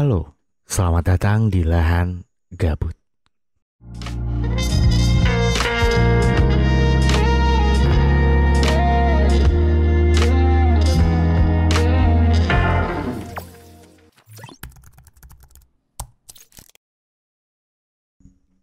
Halo, 0.00 0.32
selamat 0.64 1.12
datang 1.12 1.52
di 1.52 1.60
lahan 1.60 2.24
gabut. 2.56 2.96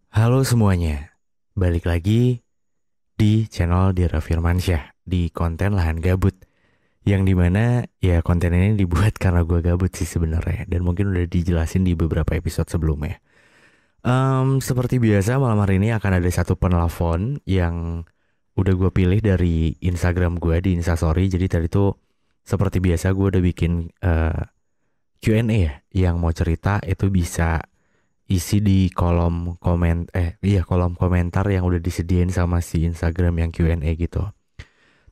Halo 0.10 0.42
semuanya, 0.42 1.14
balik 1.54 1.86
lagi 1.86 2.42
di 3.14 3.46
channel 3.46 3.94
Dira 3.94 4.26
Firmansyah 4.26 5.06
di 5.06 5.30
konten 5.30 5.78
lahan 5.78 6.02
gabut 6.02 6.47
yang 7.08 7.24
di 7.24 7.32
mana 7.32 7.88
ya 8.04 8.20
konten 8.20 8.52
ini 8.52 8.76
dibuat 8.76 9.16
karena 9.24 9.48
gue 9.48 9.64
gabut 9.64 9.96
sih 9.96 10.04
sebenarnya 10.04 10.68
dan 10.68 10.84
mungkin 10.84 11.16
udah 11.16 11.24
dijelasin 11.24 11.88
di 11.88 11.96
beberapa 11.96 12.36
episode 12.36 12.68
sebelumnya. 12.68 13.24
Um, 14.04 14.60
seperti 14.60 15.00
biasa 15.00 15.40
malam 15.40 15.64
hari 15.64 15.80
ini 15.80 15.96
akan 15.96 16.20
ada 16.20 16.30
satu 16.32 16.60
penelpon 16.60 17.40
yang 17.48 18.04
udah 18.60 18.74
gue 18.76 18.92
pilih 18.92 19.20
dari 19.24 19.76
Instagram 19.80 20.38
gue 20.38 20.60
di 20.60 20.76
Instastory. 20.76 21.32
Jadi 21.32 21.46
tadi 21.48 21.68
tuh 21.72 21.96
seperti 22.44 22.84
biasa 22.84 23.16
gue 23.16 23.26
udah 23.36 23.44
bikin 23.44 23.92
uh, 24.04 24.44
Q&A 25.20 25.44
ya 25.44 25.74
yang 25.92 26.22
mau 26.22 26.32
cerita 26.32 26.80
itu 26.84 27.10
bisa 27.10 27.60
isi 28.28 28.60
di 28.60 28.92
kolom 28.92 29.56
komen 29.56 30.12
eh 30.12 30.36
iya 30.44 30.62
kolom 30.68 31.00
komentar 31.00 31.48
yang 31.48 31.64
udah 31.64 31.80
disediain 31.80 32.28
sama 32.28 32.60
si 32.60 32.84
Instagram 32.84 33.40
yang 33.40 33.52
Q&A 33.56 33.92
gitu. 33.96 34.24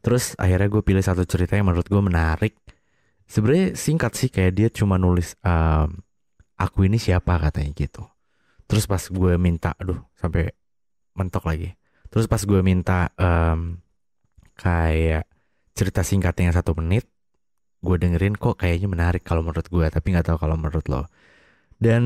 Terus 0.05 0.37
akhirnya 0.37 0.69
gue 0.69 0.85
pilih 0.85 1.01
satu 1.01 1.25
cerita 1.25 1.57
yang 1.57 1.65
menurut 1.65 1.89
gue 1.89 1.97
menarik. 1.97 2.53
Sebenarnya 3.25 3.73
singkat 3.73 4.13
sih 4.13 4.29
kayak 4.29 4.53
dia 4.53 4.69
cuma 4.69 5.01
nulis 5.01 5.33
um, 5.41 5.97
aku 6.61 6.85
ini 6.85 7.01
siapa 7.01 7.41
katanya 7.41 7.73
gitu. 7.73 8.05
Terus 8.69 8.85
pas 8.85 9.01
gue 9.01 9.33
minta, 9.41 9.73
aduh 9.81 9.97
sampai 10.13 10.53
mentok 11.17 11.49
lagi. 11.49 11.73
Terus 12.13 12.29
pas 12.29 12.37
gue 12.37 12.61
minta 12.61 13.09
um, 13.17 13.81
kayak 14.53 15.25
cerita 15.73 16.05
singkatnya 16.05 16.53
yang 16.53 16.57
satu 16.61 16.77
menit, 16.77 17.09
gue 17.81 17.95
dengerin 17.97 18.37
kok 18.37 18.61
kayaknya 18.61 18.85
menarik 18.85 19.25
kalau 19.25 19.41
menurut 19.41 19.65
gue, 19.65 19.89
tapi 19.89 20.13
nggak 20.13 20.29
tahu 20.29 20.37
kalau 20.37 20.53
menurut 20.53 20.85
lo. 20.85 21.09
Dan 21.81 22.03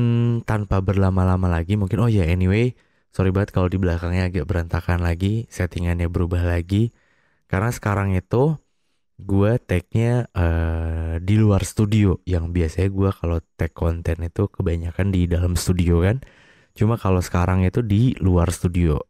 tanpa 0.48 0.80
berlama-lama 0.80 1.52
lagi 1.52 1.76
mungkin 1.76 2.00
oh 2.00 2.08
ya 2.08 2.24
yeah, 2.24 2.32
anyway 2.32 2.72
sorry 3.14 3.30
banget 3.30 3.54
kalau 3.54 3.68
di 3.70 3.78
belakangnya 3.78 4.30
agak 4.30 4.48
berantakan 4.48 5.04
lagi, 5.04 5.46
settingannya 5.52 6.08
berubah 6.08 6.42
lagi. 6.42 6.94
Karena 7.50 7.70
sekarang 7.74 8.14
itu 8.14 8.54
gue 9.20 9.52
tagnya 9.60 10.30
uh, 10.32 11.18
di 11.20 11.34
luar 11.36 11.66
studio 11.66 12.22
yang 12.24 12.54
biasanya 12.54 12.88
gue 12.88 13.10
kalau 13.12 13.38
tag 13.58 13.74
konten 13.74 14.22
itu 14.24 14.46
kebanyakan 14.48 15.10
di 15.10 15.26
dalam 15.26 15.58
studio 15.58 16.00
kan. 16.06 16.22
Cuma 16.78 16.94
kalau 16.94 17.18
sekarang 17.18 17.66
itu 17.66 17.82
di 17.82 18.14
luar 18.22 18.54
studio. 18.54 19.02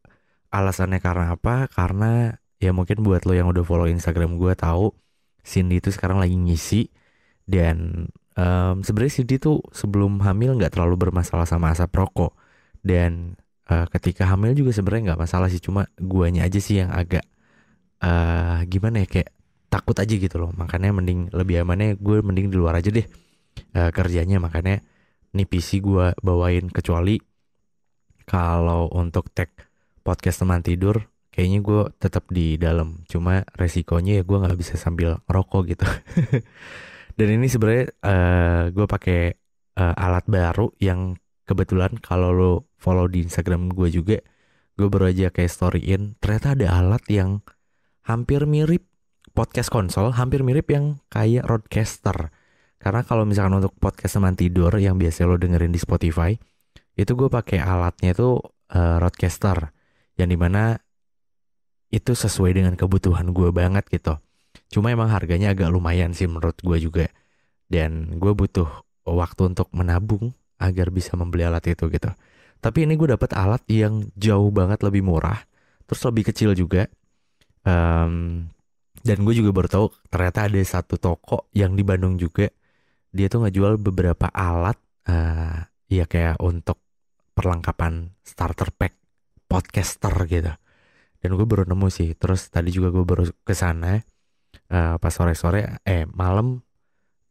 Alasannya 0.51 0.99
karena 1.05 1.37
apa? 1.37 1.69
Karena 1.69 2.33
ya 2.61 2.73
mungkin 2.77 3.05
buat 3.05 3.25
lo 3.29 3.33
yang 3.37 3.49
udah 3.53 3.65
follow 3.65 3.89
Instagram 3.89 4.37
gue 4.37 4.53
tahu 4.57 4.93
Cindy 5.41 5.81
itu 5.81 5.89
sekarang 5.89 6.21
lagi 6.21 6.37
ngisi 6.37 6.93
dan 7.49 8.07
um, 8.37 8.85
sebenarnya 8.85 9.25
Cindy 9.25 9.41
tuh 9.41 9.65
sebelum 9.73 10.21
hamil 10.21 10.61
nggak 10.61 10.77
terlalu 10.77 11.09
bermasalah 11.09 11.49
sama 11.49 11.73
asap 11.73 11.91
rokok 11.97 12.37
dan 12.85 13.41
uh, 13.73 13.89
ketika 13.97 14.29
hamil 14.29 14.53
juga 14.53 14.77
sebenarnya 14.77 15.13
nggak 15.13 15.23
masalah 15.25 15.49
sih 15.49 15.59
cuma 15.59 15.89
guanya 15.97 16.45
aja 16.45 16.61
sih 16.61 16.85
yang 16.85 16.93
agak 16.93 17.25
uh, 18.03 18.61
gimana 18.67 19.05
ya 19.05 19.09
kayak 19.09 19.31
takut 19.71 19.97
aja 19.97 20.15
gitu 20.15 20.37
loh. 20.37 20.51
Makanya 20.57 20.91
mending 20.93 21.31
lebih 21.31 21.63
amannya 21.65 21.97
gue 21.97 22.21
mending 22.21 22.51
di 22.53 22.57
luar 22.59 22.81
aja 22.81 22.91
deh 22.91 23.07
uh, 23.77 23.91
kerjanya. 23.95 24.43
Makanya 24.43 24.83
nih 25.31 25.47
PC 25.47 25.81
gue 25.81 26.13
bawain 26.21 26.69
kecuali 26.69 27.21
kalau 28.27 28.91
untuk 28.95 29.31
tag 29.31 29.51
podcast 30.01 30.43
teman 30.43 30.63
tidur 30.63 31.07
kayaknya 31.31 31.61
gue 31.63 31.83
tetap 32.03 32.29
di 32.29 32.59
dalam. 32.59 33.07
Cuma 33.07 33.47
resikonya 33.55 34.21
ya 34.21 34.23
gue 34.27 34.39
nggak 34.43 34.59
bisa 34.59 34.75
sambil 34.75 35.23
ngerokok 35.31 35.63
gitu. 35.71 35.87
Dan 37.19 37.29
ini 37.37 37.47
sebenarnya 37.47 37.87
uh, 38.03 38.65
gue 38.73 38.87
pakai 38.89 39.21
uh, 39.79 39.95
alat 39.97 40.25
baru 40.27 40.73
yang 40.81 41.17
kebetulan 41.49 41.99
kalau 41.99 42.31
lo 42.31 42.53
follow 42.79 43.11
di 43.11 43.27
Instagram 43.27 43.75
gue 43.75 43.91
juga 43.91 44.19
gue 44.79 44.89
baru 44.89 45.11
aja 45.11 45.35
kayak 45.35 45.51
storyin 45.51 46.15
ternyata 46.23 46.55
ada 46.55 46.79
alat 46.79 47.05
yang 47.11 47.43
hampir 48.11 48.43
mirip 48.51 48.83
podcast 49.31 49.71
konsol 49.71 50.11
hampir 50.11 50.43
mirip 50.43 50.67
yang 50.75 50.99
kayak 51.07 51.47
roadcaster 51.47 52.35
karena 52.83 53.07
kalau 53.07 53.23
misalkan 53.23 53.63
untuk 53.63 53.77
podcast 53.79 54.19
teman 54.19 54.35
tidur 54.35 54.75
yang 54.83 54.99
biasa 54.99 55.29
lo 55.29 55.39
dengerin 55.39 55.71
di 55.71 55.79
Spotify 55.79 56.35
itu 56.99 57.13
gue 57.15 57.31
pakai 57.31 57.63
alatnya 57.63 58.13
itu 58.13 58.43
uh, 58.75 58.97
roadcaster 58.99 59.71
yang 60.19 60.29
di 60.29 60.37
mana 60.37 60.77
itu 61.91 62.15
sesuai 62.15 62.55
dengan 62.55 62.75
kebutuhan 62.79 63.35
gue 63.35 63.51
banget 63.51 63.89
gitu. 63.91 64.21
Cuma 64.71 64.95
emang 64.95 65.11
harganya 65.11 65.51
agak 65.51 65.71
lumayan 65.75 66.15
sih 66.15 66.31
menurut 66.31 66.55
gue 66.63 66.79
juga. 66.79 67.07
Dan 67.67 68.19
gue 68.19 68.33
butuh 68.35 68.67
waktu 69.07 69.55
untuk 69.55 69.71
menabung 69.75 70.35
agar 70.63 70.95
bisa 70.95 71.19
membeli 71.19 71.47
alat 71.47 71.67
itu 71.67 71.91
gitu. 71.91 72.11
Tapi 72.63 72.87
ini 72.87 72.95
gue 72.95 73.17
dapet 73.17 73.35
alat 73.35 73.63
yang 73.67 74.07
jauh 74.15 74.53
banget 74.53 74.85
lebih 74.85 75.03
murah, 75.03 75.41
terus 75.89 76.03
lebih 76.07 76.31
kecil 76.31 76.55
juga. 76.55 76.87
Um, 77.65 78.49
dan 79.01 79.25
gue 79.25 79.35
juga 79.37 79.51
baru 79.53 79.69
tahu 79.69 79.87
ternyata 80.13 80.49
ada 80.49 80.61
satu 80.61 81.01
toko 81.01 81.49
yang 81.57 81.77
di 81.77 81.83
Bandung 81.85 82.21
juga. 82.21 82.49
Dia 83.11 83.27
tuh 83.27 83.49
ngejual 83.49 83.81
beberapa 83.81 84.29
alat 84.31 84.79
uh, 85.09 85.67
ya 85.91 86.05
kayak 86.07 86.39
untuk 86.45 86.79
perlengkapan 87.33 88.13
starter 88.23 88.71
pack 88.77 88.95
podcaster 89.49 90.13
gitu. 90.29 90.53
Dan 91.21 91.31
gue 91.37 91.47
baru 91.49 91.65
nemu 91.67 91.89
sih. 91.89 92.13
Terus 92.15 92.53
tadi 92.53 92.71
juga 92.71 92.93
gue 92.93 93.05
baru 93.05 93.25
ke 93.45 93.57
sana 93.57 93.99
uh, 94.71 94.97
pas 95.01 95.13
sore 95.13 95.35
sore 95.35 95.81
eh 95.83 96.05
malam 96.07 96.63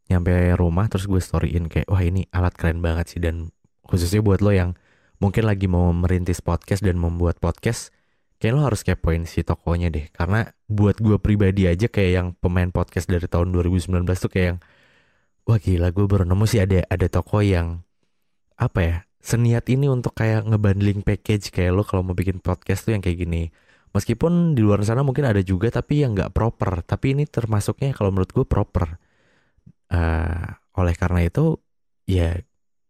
nyampe 0.09 0.33
rumah 0.57 0.89
terus 0.89 1.05
gue 1.05 1.21
storyin 1.21 1.69
kayak 1.69 1.85
wah 1.85 2.01
ini 2.01 2.25
alat 2.33 2.57
keren 2.57 2.81
banget 2.81 3.13
sih. 3.13 3.21
Dan 3.21 3.53
khususnya 3.85 4.25
buat 4.25 4.41
lo 4.41 4.49
yang 4.49 4.73
mungkin 5.21 5.45
lagi 5.45 5.69
mau 5.69 5.93
merintis 5.93 6.41
podcast 6.41 6.81
dan 6.81 6.97
membuat 6.97 7.37
podcast 7.37 7.93
kayak 8.39 8.53
lo 8.55 8.61
harus 8.65 8.81
kepoin 8.87 9.27
si 9.27 9.43
tokonya 9.43 9.91
deh 9.91 10.07
karena 10.15 10.49
buat 10.71 10.97
gue 10.99 11.19
pribadi 11.19 11.67
aja 11.67 11.91
kayak 11.91 12.11
yang 12.11 12.27
pemain 12.39 12.71
podcast 12.71 13.07
dari 13.11 13.27
tahun 13.27 13.51
2019 13.51 14.07
tuh 14.07 14.31
kayak 14.31 14.47
yang 14.55 14.59
wah 15.47 15.59
gila 15.59 15.89
gue 15.91 16.05
baru 16.07 16.23
nemu 16.23 16.45
sih 16.47 16.63
ada 16.63 16.83
ada 16.87 17.07
toko 17.11 17.43
yang 17.43 17.83
apa 18.55 18.79
ya 18.79 18.95
seniat 19.19 19.67
ini 19.67 19.91
untuk 19.91 20.15
kayak 20.15 20.47
ngebundling 20.47 21.03
package 21.03 21.51
kayak 21.51 21.75
lo 21.75 21.83
kalau 21.83 22.01
mau 22.07 22.15
bikin 22.15 22.39
podcast 22.39 22.87
tuh 22.87 22.95
yang 22.95 23.03
kayak 23.03 23.19
gini 23.27 23.51
Meskipun 23.89 24.53
di 24.53 24.61
luar 24.61 24.85
sana 24.85 25.01
mungkin 25.01 25.25
ada 25.25 25.41
juga 25.41 25.73
tapi 25.73 26.05
yang 26.05 26.13
nggak 26.13 26.33
proper. 26.33 26.85
Tapi 26.85 27.17
ini 27.17 27.25
termasuknya 27.25 27.89
kalau 27.97 28.13
menurut 28.13 28.29
gue 28.29 28.45
proper. 28.45 29.01
Uh, 29.89 30.45
oleh 30.77 30.93
karena 30.93 31.25
itu 31.25 31.57
ya 32.05 32.37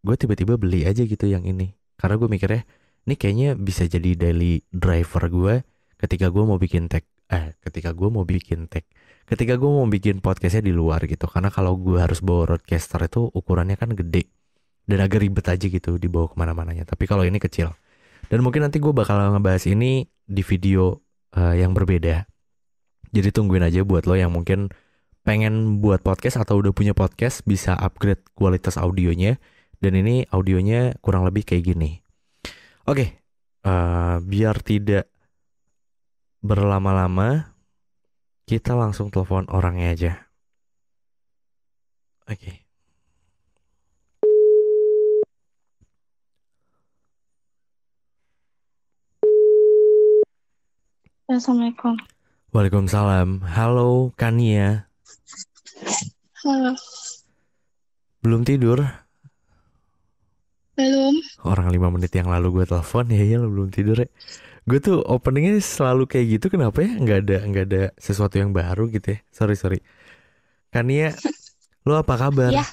gue 0.04 0.16
tiba-tiba 0.20 0.60
beli 0.60 0.84
aja 0.84 1.08
gitu 1.08 1.24
yang 1.24 1.48
ini. 1.48 1.72
Karena 1.96 2.20
gue 2.20 2.28
mikirnya 2.28 2.68
ini 3.08 3.16
kayaknya 3.16 3.50
bisa 3.56 3.88
jadi 3.88 4.16
daily 4.16 4.64
driver 4.72 5.24
gue 5.30 5.56
ketika 6.00 6.32
gue 6.32 6.44
mau 6.44 6.58
bikin 6.58 6.88
tag. 6.88 7.04
Eh 7.30 7.54
ketika 7.62 7.94
gue 7.94 8.10
mau 8.10 8.26
bikin 8.26 8.66
tag. 8.72 8.88
Ketika 9.30 9.60
gue 9.62 9.70
mau 9.70 9.86
bikin 9.86 10.24
podcastnya 10.24 10.66
di 10.66 10.74
luar 10.74 11.06
gitu. 11.06 11.30
Karena 11.30 11.54
kalau 11.54 11.78
gue 11.78 12.02
harus 12.02 12.24
bawa 12.24 12.56
roadcaster 12.56 13.06
itu 13.06 13.30
ukurannya 13.30 13.78
kan 13.78 13.94
gede. 13.94 14.26
Dan 14.90 15.06
agak 15.06 15.22
ribet 15.22 15.46
aja 15.46 15.66
gitu 15.70 16.02
dibawa 16.02 16.26
ke 16.32 16.36
mana-mananya. 16.40 16.84
Tapi 16.90 17.06
kalau 17.06 17.22
ini 17.22 17.38
kecil. 17.38 17.70
Dan 18.26 18.42
mungkin 18.42 18.66
nanti 18.66 18.82
gue 18.82 18.90
bakal 18.90 19.22
ngebahas 19.38 19.70
ini 19.70 20.10
di 20.26 20.42
video 20.42 20.98
uh, 21.38 21.54
yang 21.54 21.78
berbeda. 21.78 22.26
Jadi 23.10 23.30
tungguin 23.30 23.66
aja 23.66 23.86
buat 23.86 24.06
lo 24.10 24.18
yang 24.18 24.34
mungkin 24.34 24.70
pengen 25.22 25.78
buat 25.78 26.02
podcast 26.02 26.42
atau 26.42 26.58
udah 26.58 26.74
punya 26.74 26.98
podcast 26.98 27.46
bisa 27.46 27.78
upgrade 27.78 28.26
kualitas 28.34 28.82
audionya. 28.82 29.38
Dan 29.78 29.94
ini 29.94 30.26
audionya 30.34 30.98
kurang 31.06 31.24
lebih 31.24 31.46
kayak 31.46 31.70
gini. 31.70 32.02
Oke, 32.90 33.06
okay, 33.06 33.10
uh, 33.70 33.70
eh, 33.70 34.16
biar 34.26 34.66
tidak 34.66 35.14
berlama-lama, 36.42 37.54
kita 38.50 38.74
langsung 38.74 39.14
telepon 39.14 39.46
orangnya 39.46 39.94
aja. 39.94 40.14
Oke. 42.26 42.34
Okay. 42.34 42.56
Assalamualaikum. 51.30 51.94
Waalaikumsalam. 52.50 53.46
Halo, 53.54 54.18
Kania. 54.18 54.90
Halo. 56.42 56.74
Belum 58.26 58.42
tidur? 58.42 58.82
Belum. 60.80 61.16
Orang 61.44 61.68
lima 61.72 61.88
menit 61.92 62.12
yang 62.16 62.28
lalu 62.28 62.62
gue 62.62 62.66
telepon 62.68 63.06
ya 63.12 63.24
ya 63.24 63.38
lo 63.40 63.48
belum 63.52 63.70
tidur 63.72 63.98
ya. 64.04 64.08
Gue 64.70 64.80
tuh 64.80 65.04
openingnya 65.04 65.60
selalu 65.60 66.04
kayak 66.12 66.28
gitu 66.40 66.46
kenapa 66.54 66.80
ya? 66.86 66.92
Nggak 67.00 67.18
ada 67.28 67.38
nggak 67.50 67.66
ada 67.70 67.84
sesuatu 68.00 68.36
yang 68.42 68.52
baru 68.56 68.88
gitu 68.92 69.16
ya. 69.16 69.20
Sorry 69.32 69.56
sorry. 69.60 69.80
Kania, 70.74 71.16
lo 71.88 72.00
apa 72.00 72.16
kabar? 72.20 72.54
Ya. 72.54 72.66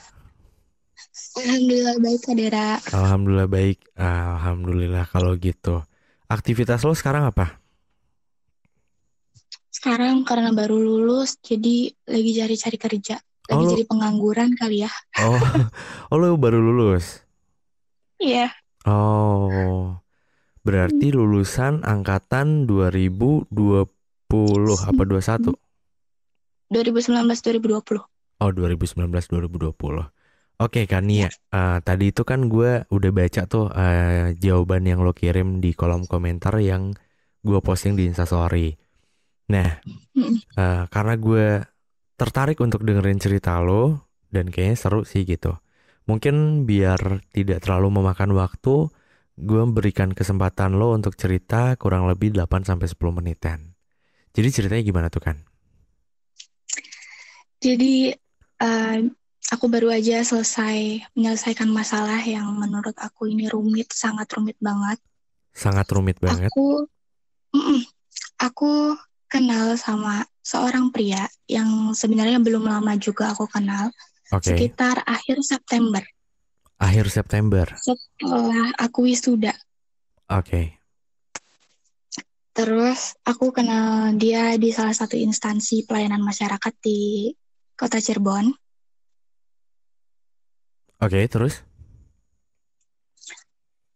Alhamdulillah 1.37 1.97
baik 2.01 2.21
Kak 2.25 2.35
Dera. 2.41 2.69
Alhamdulillah 2.93 3.49
baik. 3.49 3.79
Alhamdulillah 3.99 5.05
kalau 5.11 5.33
gitu. 5.37 5.85
Aktivitas 6.27 6.83
lo 6.83 6.93
sekarang 6.97 7.29
apa? 7.31 7.61
Sekarang 9.71 10.25
karena 10.25 10.51
baru 10.57 10.81
lulus, 10.81 11.37
jadi 11.39 11.93
lagi 12.09 12.31
cari-cari 12.35 12.79
kerja. 12.81 13.17
Lagi 13.47 13.63
Oh, 13.63 13.71
jadi 13.77 13.85
pengangguran 13.87 14.51
kali 14.59 14.83
ya. 14.83 14.91
oh, 15.23 15.39
oh 16.11 16.17
lo 16.19 16.35
baru 16.35 16.59
lulus. 16.59 17.26
Iya. 18.17 18.49
Oh, 18.87 19.99
berarti 20.63 21.11
lulusan 21.11 21.83
angkatan 21.83 22.71
2020 22.71 23.47
apa 24.87 25.03
21? 25.03 25.55
2019-2020. 26.71 28.03
Oh, 28.43 28.51
2019-2020. 28.53 30.13
Oke, 30.57 30.89
Kania. 30.89 31.29
Eh, 31.29 31.79
tadi 31.85 32.09
itu 32.09 32.25
kan 32.25 32.49
gue 32.49 32.89
udah 32.89 33.11
baca 33.13 33.43
tuh 33.45 33.69
eh, 33.77 34.33
jawaban 34.41 34.89
yang 34.89 35.05
lo 35.05 35.13
kirim 35.13 35.61
di 35.61 35.77
kolom 35.77 36.09
komentar 36.09 36.57
yang 36.65 36.97
gue 37.45 37.59
posting 37.61 37.93
di 37.95 38.09
Instastory. 38.09 38.73
Nah, 39.53 39.69
eh, 40.57 40.83
karena 40.89 41.15
gue 41.21 41.61
tertarik 42.17 42.57
untuk 42.65 42.83
dengerin 42.83 43.21
cerita 43.21 43.61
lo 43.61 44.09
dan 44.33 44.49
kayaknya 44.49 44.77
seru 44.81 45.05
sih 45.05 45.29
gitu. 45.29 45.53
Mungkin 46.07 46.67
biar 46.71 47.27
tidak 47.35 47.67
terlalu 47.67 47.99
memakan 47.99 48.31
waktu, 48.39 48.87
gue 49.37 49.63
berikan 49.75 50.15
kesempatan 50.15 50.79
lo 50.79 50.95
untuk 50.95 51.19
cerita 51.19 51.75
kurang 51.77 52.07
lebih 52.07 52.31
8-10 52.33 52.95
menitan. 53.11 53.75
Jadi 54.31 54.49
ceritanya 54.55 54.83
gimana 54.87 55.09
tuh 55.11 55.23
kan? 55.27 55.37
Jadi 57.59 58.15
eh, 58.63 58.99
aku 59.51 59.67
baru 59.67 59.91
aja 59.91 60.23
selesai 60.23 61.03
menyelesaikan 61.19 61.67
masalah 61.67 62.23
yang 62.23 62.55
menurut 62.55 62.95
aku 62.99 63.27
ini 63.27 63.51
rumit, 63.51 63.91
sangat 63.91 64.31
rumit 64.35 64.55
banget. 64.63 65.03
Sangat 65.57 65.91
rumit 65.91 66.23
banget. 66.23 66.53
Aku, 66.53 66.87
mm-mm, 67.51 67.81
aku 68.39 68.95
kenal 69.27 69.75
sama 69.75 70.23
seorang 70.47 70.95
pria 70.95 71.27
yang 71.51 71.91
sebenarnya 71.91 72.39
belum 72.39 72.67
lama 72.71 72.95
juga 73.01 73.35
aku 73.35 73.51
kenal, 73.51 73.91
Oke, 74.35 74.51
sekitar 74.51 75.07
akhir 75.07 75.39
September. 75.47 76.03
akhir 76.77 77.07
September. 77.09 77.67
Setelah 77.79 78.75
aku 78.77 79.07
wisuda. 79.07 79.55
Oke, 80.27 80.77
Terus 82.57 83.13
aku 83.21 83.53
kenal 83.53 84.17
dia 84.17 84.57
di 84.57 84.73
salah 84.73 84.97
satu 84.97 85.13
instansi 85.13 85.85
pelayanan 85.85 86.25
masyarakat 86.25 86.73
di 86.81 87.29
Kota 87.77 88.01
Cirebon. 88.01 88.49
oke, 91.05 91.21
terus? 91.29 91.61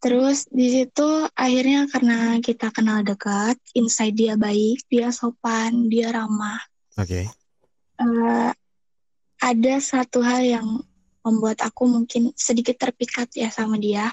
Terus 0.00 0.49
di 0.49 0.69
situ 0.73 1.09
akhirnya 1.37 1.88
karena 1.88 2.37
kita 2.41 2.69
kenal 2.73 3.00
dekat, 3.00 3.56
insight 3.76 4.17
dia 4.17 4.37
baik, 4.37 4.85
dia 4.93 5.09
sopan, 5.12 5.88
dia 5.88 6.12
ramah. 6.12 6.61
Oke, 7.00 7.29
Eh, 8.00 8.53
ada 9.40 9.75
satu 9.81 10.20
hal 10.20 10.44
yang 10.44 10.66
membuat 11.25 11.60
aku 11.64 11.88
mungkin 11.88 12.32
sedikit 12.37 12.76
terpikat 12.81 13.32
ya 13.37 13.48
sama 13.52 13.76
dia. 13.76 14.12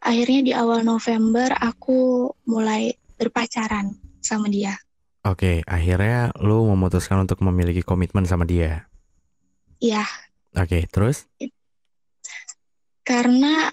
Akhirnya 0.00 0.40
di 0.40 0.52
awal 0.56 0.84
November 0.84 1.52
aku 1.60 2.28
mulai 2.48 2.96
berpacaran 3.20 3.92
sama 4.24 4.48
dia. 4.48 4.76
oke. 5.24 5.64
Akhirnya 5.68 6.32
lo 6.40 6.64
memutuskan 6.72 7.24
untuk 7.24 7.44
memiliki 7.44 7.84
komitmen 7.84 8.24
sama 8.24 8.48
dia. 8.48 8.88
Ya, 9.80 10.04
Oke, 10.56 10.84
terus? 10.90 11.30
karena 13.06 13.70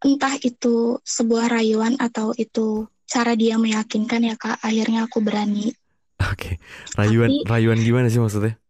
entah 0.00 0.34
itu 0.40 0.96
sebuah 1.04 1.52
rayuan 1.52 2.00
atau 2.00 2.32
itu 2.36 2.88
cara 3.04 3.36
dia 3.36 3.60
meyakinkan 3.60 4.24
ya 4.24 4.36
Kak, 4.38 4.64
akhirnya 4.64 5.04
aku 5.04 5.20
berani. 5.20 5.76
Oke, 6.22 6.56
rayuan, 6.96 7.28
Tapi 7.42 7.48
rayuan 7.50 7.78
gimana 7.82 8.08
sih 8.08 8.22
maksudnya? 8.22 8.61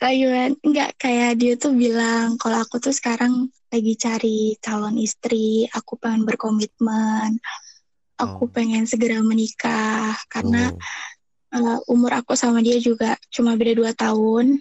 Rayuan 0.00 0.56
enggak 0.64 0.96
kayak 0.96 1.36
dia 1.36 1.54
tuh 1.60 1.76
bilang 1.76 2.40
kalau 2.40 2.64
aku 2.64 2.80
tuh 2.80 2.90
sekarang 2.90 3.52
lagi 3.70 3.94
cari 3.94 4.56
calon 4.58 4.98
istri, 4.98 5.68
aku 5.70 5.94
pengen 6.00 6.26
berkomitmen, 6.26 7.38
aku 8.18 8.48
Oh, 8.48 8.52
pengen 8.52 8.88
segera 8.88 9.22
menikah 9.22 10.16
karena 10.26 10.74
oh, 11.54 11.76
eh, 11.76 11.78
umur 11.92 12.18
aku 12.18 12.34
sama 12.34 12.64
dia 12.64 12.80
juga 12.82 13.14
cuma 13.30 13.54
beda 13.54 13.72
dua 13.76 13.92
tahun. 13.94 14.58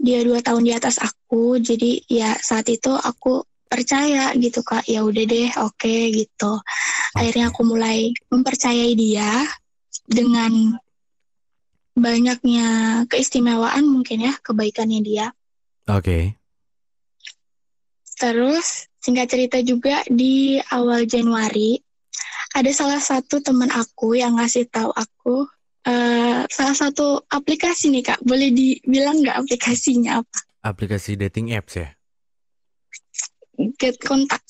Dia 0.00 0.24
dua 0.24 0.40
tahun 0.40 0.64
di 0.64 0.72
atas 0.72 0.96
aku, 0.96 1.60
jadi 1.60 2.00
ya 2.08 2.32
saat 2.40 2.68
itu 2.72 2.92
aku 2.92 3.44
percaya 3.68 4.32
gitu 4.36 4.64
Kak. 4.64 4.88
Ya 4.88 5.04
udah 5.04 5.24
deh, 5.28 5.50
oke 5.60 5.96
gitu. 6.16 6.52
Akhirnya 7.16 7.52
aku 7.52 7.62
mulai 7.68 8.12
mempercayai 8.32 8.96
dia 8.96 9.44
dengan 10.08 10.80
banyaknya 11.94 13.02
keistimewaan 13.10 13.86
mungkin 13.86 14.26
ya 14.30 14.34
kebaikannya 14.40 15.00
dia. 15.02 15.26
oke. 15.90 16.36
Terus 18.20 18.90
singkat 19.00 19.32
cerita 19.32 19.58
juga 19.64 20.04
di 20.04 20.60
awal 20.68 21.08
Januari 21.08 21.80
ada 22.52 22.68
salah 22.74 23.00
satu 23.00 23.40
teman 23.40 23.72
aku 23.72 24.18
yang 24.18 24.36
ngasih 24.36 24.68
tahu 24.68 24.92
aku 24.92 25.48
eh, 25.88 26.44
salah 26.52 26.76
satu 26.76 27.24
aplikasi 27.32 27.88
nih 27.88 28.12
Kak. 28.12 28.20
Boleh 28.20 28.52
dibilang 28.52 29.24
nggak 29.24 29.40
aplikasinya 29.40 30.20
apa? 30.20 30.38
Aplikasi 30.60 31.16
dating 31.16 31.56
apps 31.56 31.80
ya? 31.80 31.88
Get 33.80 33.96
kontak. 34.04 34.44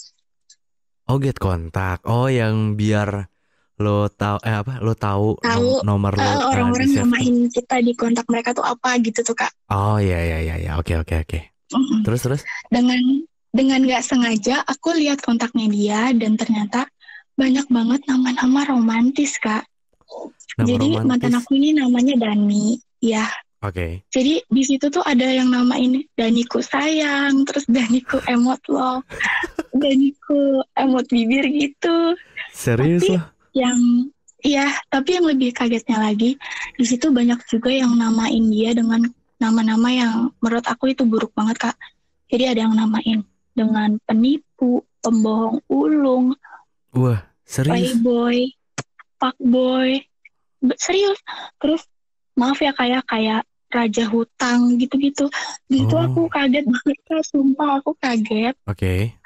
Oh, 1.11 1.19
Get 1.19 1.43
Kontak. 1.43 2.07
Oh, 2.07 2.31
yang 2.31 2.79
biar 2.79 3.27
lo 3.81 4.06
tahu 4.06 4.37
eh 4.44 4.55
apa? 4.55 4.79
Lo 4.79 4.93
tahu 4.93 5.41
Tahu 5.41 5.82
nomor 5.82 6.12
lo 6.15 6.21
eh, 6.21 6.29
eh, 6.29 6.41
orang-orang 6.47 6.88
tuh. 6.88 6.99
namain 7.03 7.37
kita 7.49 7.77
di 7.81 7.93
kontak 7.93 8.29
mereka 8.29 8.53
tuh 8.53 8.62
apa 8.62 9.00
gitu 9.00 9.25
tuh 9.25 9.35
Kak. 9.35 9.50
Oh, 9.69 9.97
ya 9.97 10.21
ya 10.21 10.38
ya 10.38 10.56
ya. 10.56 10.73
Oke, 10.77 10.94
oke, 10.94 11.25
oke. 11.25 11.41
Terus 12.05 12.21
terus? 12.21 12.41
Dengan 12.69 13.00
dengan 13.50 13.82
nggak 13.82 14.05
sengaja 14.05 14.62
aku 14.62 14.94
lihat 14.94 15.19
kontaknya 15.21 15.67
dia 15.67 16.00
dan 16.15 16.38
ternyata 16.38 16.87
banyak 17.35 17.67
banget 17.67 18.00
nama-nama 18.06 18.61
romantis 18.69 19.41
Kak. 19.41 19.65
Nama 20.55 20.67
Jadi 20.67 20.88
mantan 21.00 21.33
romantis. 21.33 21.35
aku 21.41 21.50
ini 21.56 21.71
namanya 21.73 22.15
Dani. 22.21 22.76
Ya, 23.00 23.25
Oke. 23.65 24.05
jadi 24.12 24.44
di 24.44 24.61
situ 24.61 24.93
tuh 24.93 25.00
ada 25.00 25.25
yang 25.25 25.49
namain 25.49 26.05
Daniku 26.12 26.61
sayang, 26.61 27.49
terus 27.49 27.65
Daniku 27.65 28.21
emot 28.29 28.61
love, 28.69 29.00
Daniku 29.73 30.61
emot 30.76 31.09
bibir 31.09 31.49
gitu. 31.49 32.12
Serius 32.52 33.09
Tapi 33.09 33.16
lo? 33.16 33.21
Yang 33.52 34.09
iya, 34.40 34.73
tapi 34.88 35.21
yang 35.21 35.26
lebih 35.28 35.52
kagetnya 35.52 36.00
lagi, 36.00 36.37
di 36.75 36.85
situ 36.85 37.12
banyak 37.12 37.40
juga 37.47 37.69
yang 37.69 37.92
namain 37.92 38.45
dia 38.49 38.73
dengan 38.73 39.04
nama-nama 39.37 39.88
yang 39.88 40.14
menurut 40.40 40.64
aku 40.64 40.92
itu 40.92 41.04
buruk 41.04 41.33
banget, 41.37 41.57
Kak. 41.61 41.76
Jadi 42.30 42.45
ada 42.47 42.61
yang 42.69 42.75
namain 42.76 43.21
dengan 43.52 43.99
penipu, 44.07 44.80
pembohong 45.00 45.61
ulung, 45.66 46.33
Wah, 46.95 47.21
serius? 47.45 47.97
playboy, 47.97 48.52
fuckboy. 49.19 50.00
Be- 50.61 50.76
Serius. 50.76 51.16
Terus 51.57 51.83
maaf 52.37 52.61
ya 52.61 52.73
kayak 52.73 53.04
kayak 53.09 53.42
raja 53.71 54.04
hutang 54.09 54.76
gitu-gitu. 54.76 55.30
Di 55.64 55.85
situ 55.85 55.95
aku 55.97 56.26
Oh, 56.26 56.28
kaget 56.28 56.66
banget, 56.66 56.99
Kak. 57.07 57.23
Sumpah 57.25 57.80
aku 57.80 57.97
kaget. 57.97 58.54
oke. 58.66 59.20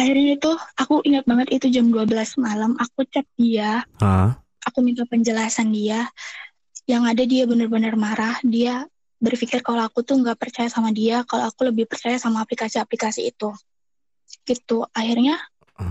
Akhirnya 0.00 0.40
itu 0.40 0.50
aku 0.80 1.04
ingat 1.04 1.28
banget 1.28 1.60
itu 1.60 1.66
jam 1.68 1.92
12 1.92 2.40
malam 2.40 2.72
aku 2.80 3.04
chat 3.04 3.28
dia, 3.36 3.84
aku 4.64 4.80
minta 4.80 5.04
penjelasan 5.04 5.68
dia. 5.76 6.08
Yang 6.88 7.02
ada 7.04 7.22
dia 7.28 7.42
benar-benar 7.44 7.94
marah, 8.00 8.40
dia 8.40 8.88
berpikir 9.20 9.60
kalau 9.60 9.84
aku 9.84 10.00
tuh 10.00 10.16
nggak 10.16 10.40
percaya 10.40 10.72
sama 10.72 10.88
dia, 10.88 11.20
kalau 11.28 11.44
aku 11.44 11.68
lebih 11.68 11.84
percaya 11.84 12.16
sama 12.16 12.40
aplikasi-aplikasi 12.40 13.28
itu. 13.28 13.52
Gitu. 14.48 14.88
Akhirnya 14.96 15.36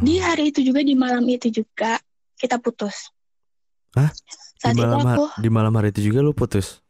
di 0.02 0.18
Oh. 0.18 0.26
hari 0.26 0.50
itu 0.50 0.66
juga 0.66 0.82
di 0.82 0.98
malam 0.98 1.22
itu 1.30 1.54
juga 1.54 2.02
kita 2.34 2.58
putus. 2.58 3.14
Hah? 3.94 4.10
Di 4.10 4.58
Saat 4.58 4.74
itu 4.74 4.82
malam 4.82 5.06
aku 5.06 5.24
di 5.38 5.50
malam 5.54 5.74
hari 5.78 5.94
itu 5.94 6.02
juga 6.10 6.26
lo 6.26 6.34
putus? 6.34 6.82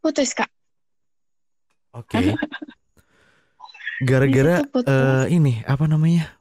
putus 0.00 0.32
Kak. 0.36 0.48
Oke. 1.96 2.16
Di 2.20 2.32
Gara-gara 4.00 4.64
eh 4.64 5.24
ini 5.28 5.60
apa 5.68 5.84
namanya? 5.84 6.40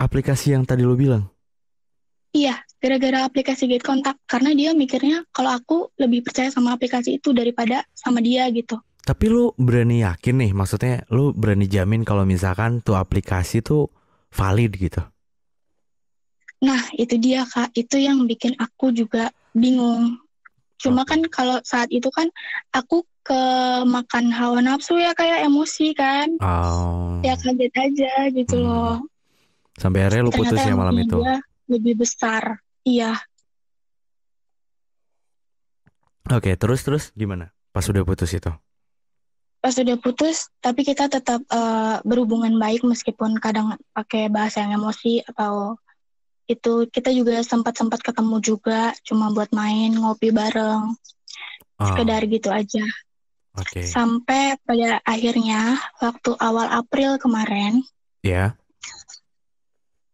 Aplikasi 0.00 0.56
yang 0.56 0.64
tadi 0.64 0.84
lo 0.84 0.96
bilang. 0.96 1.28
Iya, 2.36 2.60
gara-gara 2.80 3.24
aplikasi 3.24 3.64
Get 3.64 3.80
Contact 3.80 4.20
karena 4.28 4.52
dia 4.52 4.76
mikirnya 4.76 5.24
kalau 5.32 5.56
aku 5.56 5.88
lebih 5.96 6.20
percaya 6.20 6.52
sama 6.52 6.76
aplikasi 6.76 7.16
itu 7.16 7.32
daripada 7.32 7.84
sama 7.96 8.20
dia 8.20 8.44
gitu. 8.52 8.76
Tapi 9.06 9.24
lu 9.30 9.54
berani 9.56 10.02
yakin 10.02 10.44
nih, 10.44 10.52
maksudnya 10.52 11.06
lu 11.14 11.32
berani 11.32 11.64
jamin 11.64 12.02
kalau 12.04 12.26
misalkan 12.26 12.82
tuh 12.82 12.98
aplikasi 12.98 13.62
tuh 13.62 13.88
valid 14.34 14.74
gitu. 14.76 15.00
Nah, 16.60 16.82
itu 16.96 17.14
dia 17.16 17.46
Kak, 17.46 17.72
itu 17.76 18.02
yang 18.02 18.24
bikin 18.26 18.58
aku 18.58 18.90
juga 18.92 19.30
bingung. 19.54 20.18
Cuma 20.76 21.02
Oke. 21.02 21.08
kan 21.14 21.20
kalau 21.32 21.56
saat 21.64 21.88
itu 21.88 22.08
kan 22.12 22.28
aku 22.70 23.02
ke 23.20 23.42
makan 23.82 24.30
hawa 24.30 24.62
nafsu 24.62 24.94
ya 24.96 25.10
kayak 25.12 25.44
emosi 25.44 25.96
kan. 25.96 26.30
Oh. 26.38 27.18
Ya 27.24 27.34
kaget 27.34 27.72
aja 27.74 28.12
gitu 28.30 28.56
Hmm. 28.60 28.64
loh. 28.64 28.96
Sampai 29.76 30.04
akhirnya 30.04 30.24
lu 30.24 30.32
putus 30.32 30.56
ya 30.56 30.72
malam 30.72 30.96
itu. 30.96 31.18
dia 31.20 31.36
lebih 31.66 31.94
besar. 32.00 32.60
Iya. 32.86 33.18
Oke, 36.26 36.58
terus 36.58 36.82
terus 36.82 37.04
gimana? 37.14 37.54
Pas 37.70 37.86
udah 37.86 38.02
putus 38.02 38.34
itu. 38.34 38.50
Pas 39.62 39.74
udah 39.74 39.96
putus, 39.98 40.46
tapi 40.58 40.82
kita 40.82 41.06
tetap 41.06 41.42
eh, 41.46 41.96
berhubungan 42.02 42.54
baik 42.58 42.82
meskipun 42.82 43.38
kadang 43.38 43.74
pakai 43.90 44.30
bahasa 44.30 44.62
yang 44.62 44.78
emosi 44.78 45.22
atau 45.26 45.74
itu 46.46 46.86
kita 46.90 47.10
juga 47.10 47.42
sempat-sempat 47.42 48.02
ketemu 48.02 48.36
juga 48.42 48.94
cuma 49.02 49.30
buat 49.34 49.50
main 49.50 49.94
ngopi 49.94 50.30
bareng. 50.30 50.94
Oh, 51.76 51.84
sekedar 51.92 52.24
gitu 52.24 52.48
aja. 52.48 52.86
Oke. 53.56 53.88
sampai 53.88 54.60
pada 54.68 55.00
akhirnya 55.08 55.80
waktu 55.96 56.36
awal 56.44 56.68
April 56.68 57.16
kemarin 57.16 57.80
Ya, 58.20 58.52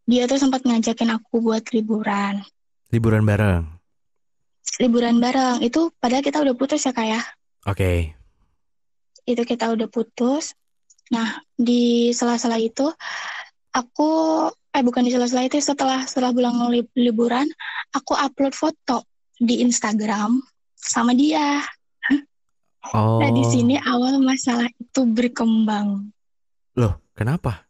dia 0.07 0.31
tuh 0.31 0.39
sempat 0.39 0.63
ngajakin 0.63 1.11
aku 1.11 1.43
buat 1.43 1.67
liburan. 1.75 2.47
Liburan 2.95 3.27
bareng. 3.27 3.67
liburan 4.79 5.19
bareng. 5.19 5.59
Itu 5.59 5.91
padahal 5.99 6.23
kita 6.23 6.39
udah 6.39 6.55
putus 6.55 6.87
ya 6.87 6.95
kayak 6.95 7.25
Oke. 7.67 8.15
itu 9.27 9.43
kita 9.43 9.75
udah 9.75 9.91
putus. 9.91 10.55
Nah 11.11 11.43
di 11.59 12.15
sela-sela 12.15 12.63
itu 12.63 12.95
aku 13.75 14.11
eh 14.73 14.83
bukan 14.83 15.05
di 15.05 15.13
sela-sela 15.13 15.45
itu 15.45 15.61
setelah 15.61 16.05
setelah 16.05 16.33
pulang 16.33 16.57
li- 16.73 16.89
liburan 16.97 17.45
aku 17.93 18.17
upload 18.17 18.53
foto 18.53 19.05
di 19.37 19.61
Instagram 19.61 20.41
sama 20.75 21.13
dia 21.13 21.61
Oh. 22.83 23.23
nah 23.23 23.31
di 23.31 23.47
sini 23.47 23.79
awal 23.79 24.19
masalah 24.19 24.67
itu 24.67 25.07
berkembang 25.07 26.11
Loh, 26.75 26.99
kenapa? 27.15 27.63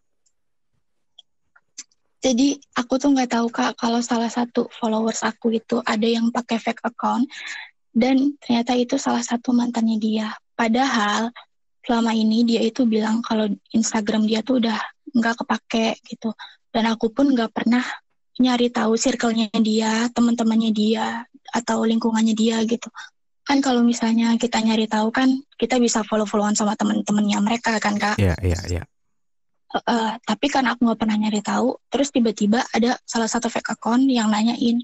Jadi 2.23 2.55
aku 2.79 3.03
tuh 3.03 3.11
nggak 3.11 3.35
tahu 3.35 3.47
kak 3.51 3.75
kalau 3.75 3.99
salah 3.99 4.31
satu 4.31 4.71
followers 4.71 5.27
aku 5.27 5.59
itu 5.59 5.83
ada 5.83 6.07
yang 6.07 6.31
pakai 6.31 6.63
fake 6.63 6.87
account 6.87 7.27
dan 7.91 8.39
ternyata 8.39 8.79
itu 8.79 8.95
salah 8.95 9.21
satu 9.21 9.51
mantannya 9.51 9.99
dia. 9.99 10.31
Padahal 10.55 11.35
selama 11.83 12.15
ini 12.15 12.47
dia 12.47 12.63
itu 12.63 12.87
bilang 12.87 13.27
kalau 13.27 13.51
Instagram 13.75 14.23
dia 14.31 14.39
tuh 14.47 14.63
udah 14.63 14.79
nggak 15.13 15.35
kepake 15.43 15.99
gitu. 16.07 16.31
Dan 16.73 16.89
aku 16.89 17.13
pun 17.13 17.29
nggak 17.31 17.53
pernah 17.53 17.85
nyari 18.41 18.73
tahu 18.73 18.97
circle-nya 18.97 19.53
dia, 19.61 20.09
teman-temannya 20.11 20.73
dia 20.73 21.29
atau 21.53 21.85
lingkungannya 21.85 22.33
dia 22.33 22.65
gitu. 22.65 22.89
Kan 23.45 23.61
kalau 23.61 23.85
misalnya 23.85 24.33
kita 24.41 24.63
nyari 24.65 24.89
tahu 24.89 25.13
kan 25.13 25.29
kita 25.61 25.77
bisa 25.77 26.01
follow-followan 26.07 26.57
sama 26.57 26.73
teman-temannya 26.75 27.39
mereka 27.45 27.77
kan 27.77 28.01
kak. 28.01 28.17
Ya, 28.17 28.33
ya, 28.41 28.57
ya. 28.71 28.83
Eh, 29.73 30.13
tapi 30.25 30.47
kan 30.53 30.69
aku 30.69 30.85
nggak 30.85 31.01
pernah 31.01 31.17
nyari 31.17 31.41
tahu. 31.45 31.77
Terus 31.93 32.09
tiba-tiba 32.13 32.65
ada 32.73 32.97
salah 33.05 33.29
satu 33.29 33.53
fake 33.53 33.77
account 33.77 34.05
yang 34.09 34.33
nanyain, 34.33 34.81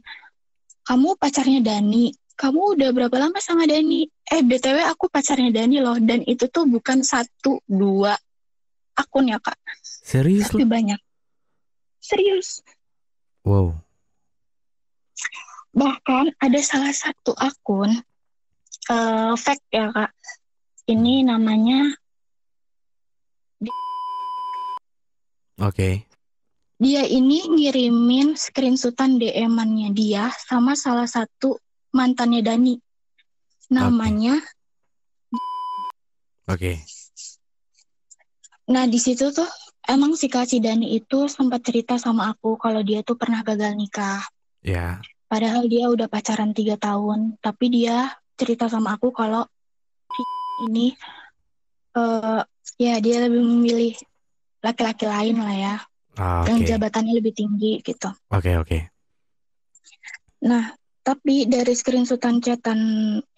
kamu 0.85 1.17
pacarnya 1.21 1.61
Dani, 1.61 2.13
kamu 2.37 2.77
udah 2.77 2.89
berapa 2.97 3.17
lama 3.21 3.37
sama 3.41 3.69
Dani? 3.69 4.09
Eh 4.29 4.41
btw 4.41 4.89
aku 4.89 5.13
pacarnya 5.13 5.53
Dani 5.53 5.85
loh, 5.85 5.97
dan 6.01 6.25
itu 6.25 6.49
tuh 6.49 6.65
bukan 6.65 7.05
satu 7.05 7.61
dua 7.69 8.17
akun 8.97 9.29
ya 9.29 9.39
kak, 9.39 9.57
Serius 9.85 10.51
tapi 10.51 10.65
banyak. 10.65 10.99
Serius. 11.99 12.63
Wow. 13.43 13.79
Bahkan 15.75 16.35
ada 16.39 16.61
salah 16.63 16.95
satu 16.95 17.35
akun 17.39 18.03
eh, 18.91 19.33
fake 19.37 19.67
ya 19.71 19.91
kak. 19.93 20.11
Ini 20.89 21.29
namanya 21.29 21.93
Oke. 25.59 26.07
dia 26.79 27.03
ini 27.03 27.43
ngirimin 27.43 28.39
screenshotan 28.39 29.19
DM-annya 29.19 29.91
dia 29.91 30.31
sama 30.47 30.79
salah 30.79 31.11
satu 31.11 31.59
mantannya 31.91 32.47
Dani. 32.47 32.79
Namanya, 33.69 34.39
Oke. 36.49 36.81
nah 38.71 38.87
di 38.87 38.97
situ 38.97 39.29
tuh 39.35 39.51
emang 39.89 40.13
si 40.15 40.29
Kak 40.29 40.47
si 40.47 40.61
Dani 40.61 40.93
itu 40.95 41.27
sempat 41.27 41.65
cerita 41.65 41.97
sama 41.97 42.31
aku 42.31 42.61
kalau 42.61 42.85
dia 42.85 43.01
tuh 43.01 43.17
pernah 43.17 43.41
gagal 43.41 43.73
nikah. 43.75 44.21
Ya. 44.61 45.01
Padahal 45.29 45.65
dia 45.69 45.89
udah 45.89 46.09
pacaran 46.09 46.53
tiga 46.53 46.77
tahun, 46.77 47.41
tapi 47.41 47.73
dia 47.73 48.13
cerita 48.37 48.69
sama 48.69 48.97
aku 48.97 49.11
kalau 49.11 49.49
si 50.13 50.23
ini 50.69 50.87
eh 51.97 52.41
ya 52.79 52.95
dia 53.01 53.27
lebih 53.27 53.43
memilih 53.43 53.93
laki-laki 54.63 55.09
lain 55.09 55.37
lah 55.41 55.57
ya, 55.57 55.77
Ah, 56.19 56.43
yang 56.51 56.67
Oke. 56.67 56.67
jabatannya 56.67 57.15
lebih 57.15 57.31
tinggi 57.31 57.79
gitu. 57.79 58.11
Oke, 58.35 58.59
oke. 58.59 58.79
Nah, 60.43 60.75
tapi 61.07 61.47
dari 61.47 61.75
screenshotan 61.79 62.43
chatan 62.43 62.81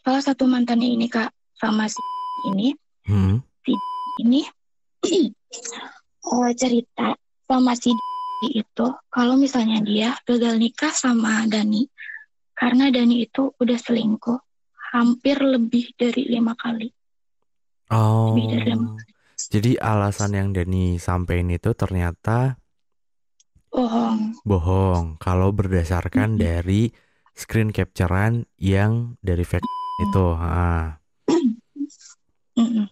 salah 0.00 0.22
satu 0.24 0.48
mantannya 0.48 0.88
ini 0.96 1.06
kak 1.12 1.28
sama 1.60 1.86
si 1.86 2.00
ini 2.48 2.72
Hmm. 3.04 3.44
ini 4.24 4.44
eh, 6.30 6.52
cerita 6.54 7.14
sama 7.50 7.74
si 7.74 7.90
itu 8.40 8.86
kalau 9.12 9.36
misalnya 9.36 9.84
dia 9.84 10.16
gagal 10.24 10.56
nikah 10.56 10.94
sama 10.94 11.44
Dani 11.44 11.84
karena 12.56 12.88
Dani 12.88 13.28
itu 13.28 13.52
udah 13.52 13.78
selingkuh 13.78 14.38
hampir 14.96 15.38
lebih 15.38 15.92
dari 15.94 16.24
lima 16.28 16.56
kali. 16.56 16.88
Oh. 17.92 18.32
Lebih 18.32 18.46
dari 18.48 18.64
lima 18.72 18.96
Jadi 19.40 19.72
alasan 19.80 20.36
yang 20.36 20.48
Dani 20.52 21.00
sampein 21.00 21.48
itu 21.48 21.72
ternyata 21.72 22.60
Bohong. 23.70 24.34
bohong 24.44 25.16
kalau 25.16 25.54
berdasarkan 25.54 26.36
Mm-mm. 26.36 26.42
dari 26.42 26.82
screen 27.32 27.72
capturean 27.72 28.44
yang 28.60 29.16
dari 29.24 29.44
fake 29.46 29.64
itu. 30.04 30.26
Ah. 30.36 31.00
Mm-mm. 32.60 32.86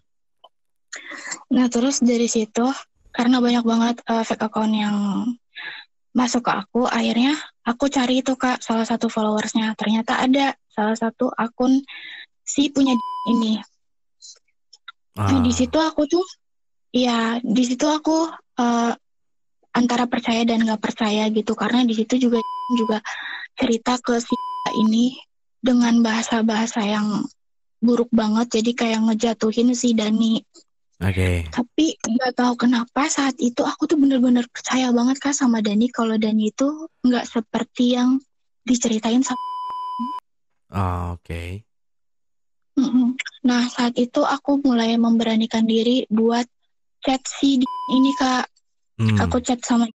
Nah 1.53 1.67
terus 1.69 2.01
dari 2.01 2.29
situ 2.29 2.69
karena 3.19 3.43
banyak 3.43 3.65
banget 3.67 3.97
eh, 4.07 4.23
fake 4.23 4.47
account 4.47 4.71
yang 4.71 4.97
masuk 6.15 6.47
ke 6.47 6.53
aku, 6.55 6.87
akhirnya 6.87 7.35
aku 7.67 7.91
cari 7.91 8.23
itu 8.23 8.39
kak 8.39 8.63
salah 8.63 8.87
satu 8.87 9.11
followersnya. 9.11 9.75
Ternyata 9.75 10.23
ada 10.23 10.55
salah 10.71 10.95
satu 10.95 11.35
akun 11.35 11.83
si 12.47 12.71
punya 12.71 12.95
ini. 13.27 13.59
Nah 15.19 15.43
di 15.43 15.51
Ah. 15.51 15.57
situ 15.59 15.79
aku 15.83 16.07
tuh, 16.07 16.23
ya 16.95 17.43
di 17.43 17.63
situ 17.67 17.83
aku 17.91 18.31
eh, 18.63 18.93
antara 19.75 20.07
percaya 20.07 20.43
dan 20.47 20.63
nggak 20.63 20.83
percaya 20.83 21.27
gitu 21.31 21.59
karena 21.59 21.83
di 21.83 21.95
situ 21.95 22.19
juga 22.19 22.39
juga 22.79 22.99
cerita 23.59 23.99
ke 23.99 24.19
si 24.23 24.35
ini 24.79 25.19
dengan 25.59 25.99
bahasa-bahasa 26.03 26.83
yang 26.87 27.27
buruk 27.79 28.11
banget 28.11 28.59
jadi 28.59 28.71
kayak 28.75 29.01
ngejatuhin 29.07 29.71
si 29.75 29.95
Dani 29.95 30.43
Oke. 30.99 31.47
tapi 31.49 31.95
nggak 31.95 32.35
tahu 32.35 32.59
kenapa 32.59 33.07
saat 33.07 33.39
itu 33.39 33.63
aku 33.63 33.87
tuh 33.87 33.95
bener-bener 33.95 34.43
percaya 34.51 34.91
banget 34.91 35.23
kak 35.23 35.31
sama 35.31 35.63
Dani 35.63 35.87
kalau 35.89 36.19
Dani 36.19 36.51
itu 36.51 36.67
nggak 37.07 37.23
seperti 37.25 37.95
yang 37.95 38.19
diceritain 38.67 39.23
sama 39.23 39.39
Ah, 40.69 41.17
Oke. 41.17 41.65
Mm-mm. 42.77 43.17
Nah 43.43 43.65
saat 43.67 43.97
itu 43.97 44.21
aku 44.21 44.61
mulai 44.61 44.95
memberanikan 44.95 45.65
diri 45.65 46.05
buat 46.11 46.45
chat 47.01 47.23
si 47.25 47.63
ini 47.89 48.13
kak 48.15 48.51
Hmm. 48.99 49.15
aku 49.15 49.39
chat 49.39 49.63
sama 49.63 49.87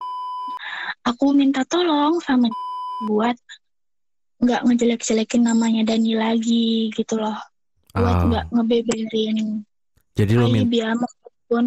aku 1.03 1.35
minta 1.35 1.67
tolong 1.67 2.23
sama 2.23 2.47
buat 3.03 3.35
nggak 4.39 4.63
ngejelek-jelekin 4.63 5.43
namanya 5.43 5.91
Dani 5.91 6.15
lagi 6.15 6.87
gitu 6.95 7.19
loh 7.19 7.35
buat 7.91 8.15
Ah. 8.15 8.23
nggak 8.23 8.45
ngebeberin 8.55 9.67
Jadi 10.13 10.33
lu 10.37 10.45
Hai 10.45 10.53
min 10.53 10.69
biar 10.69 10.93
meskipun 10.97 11.65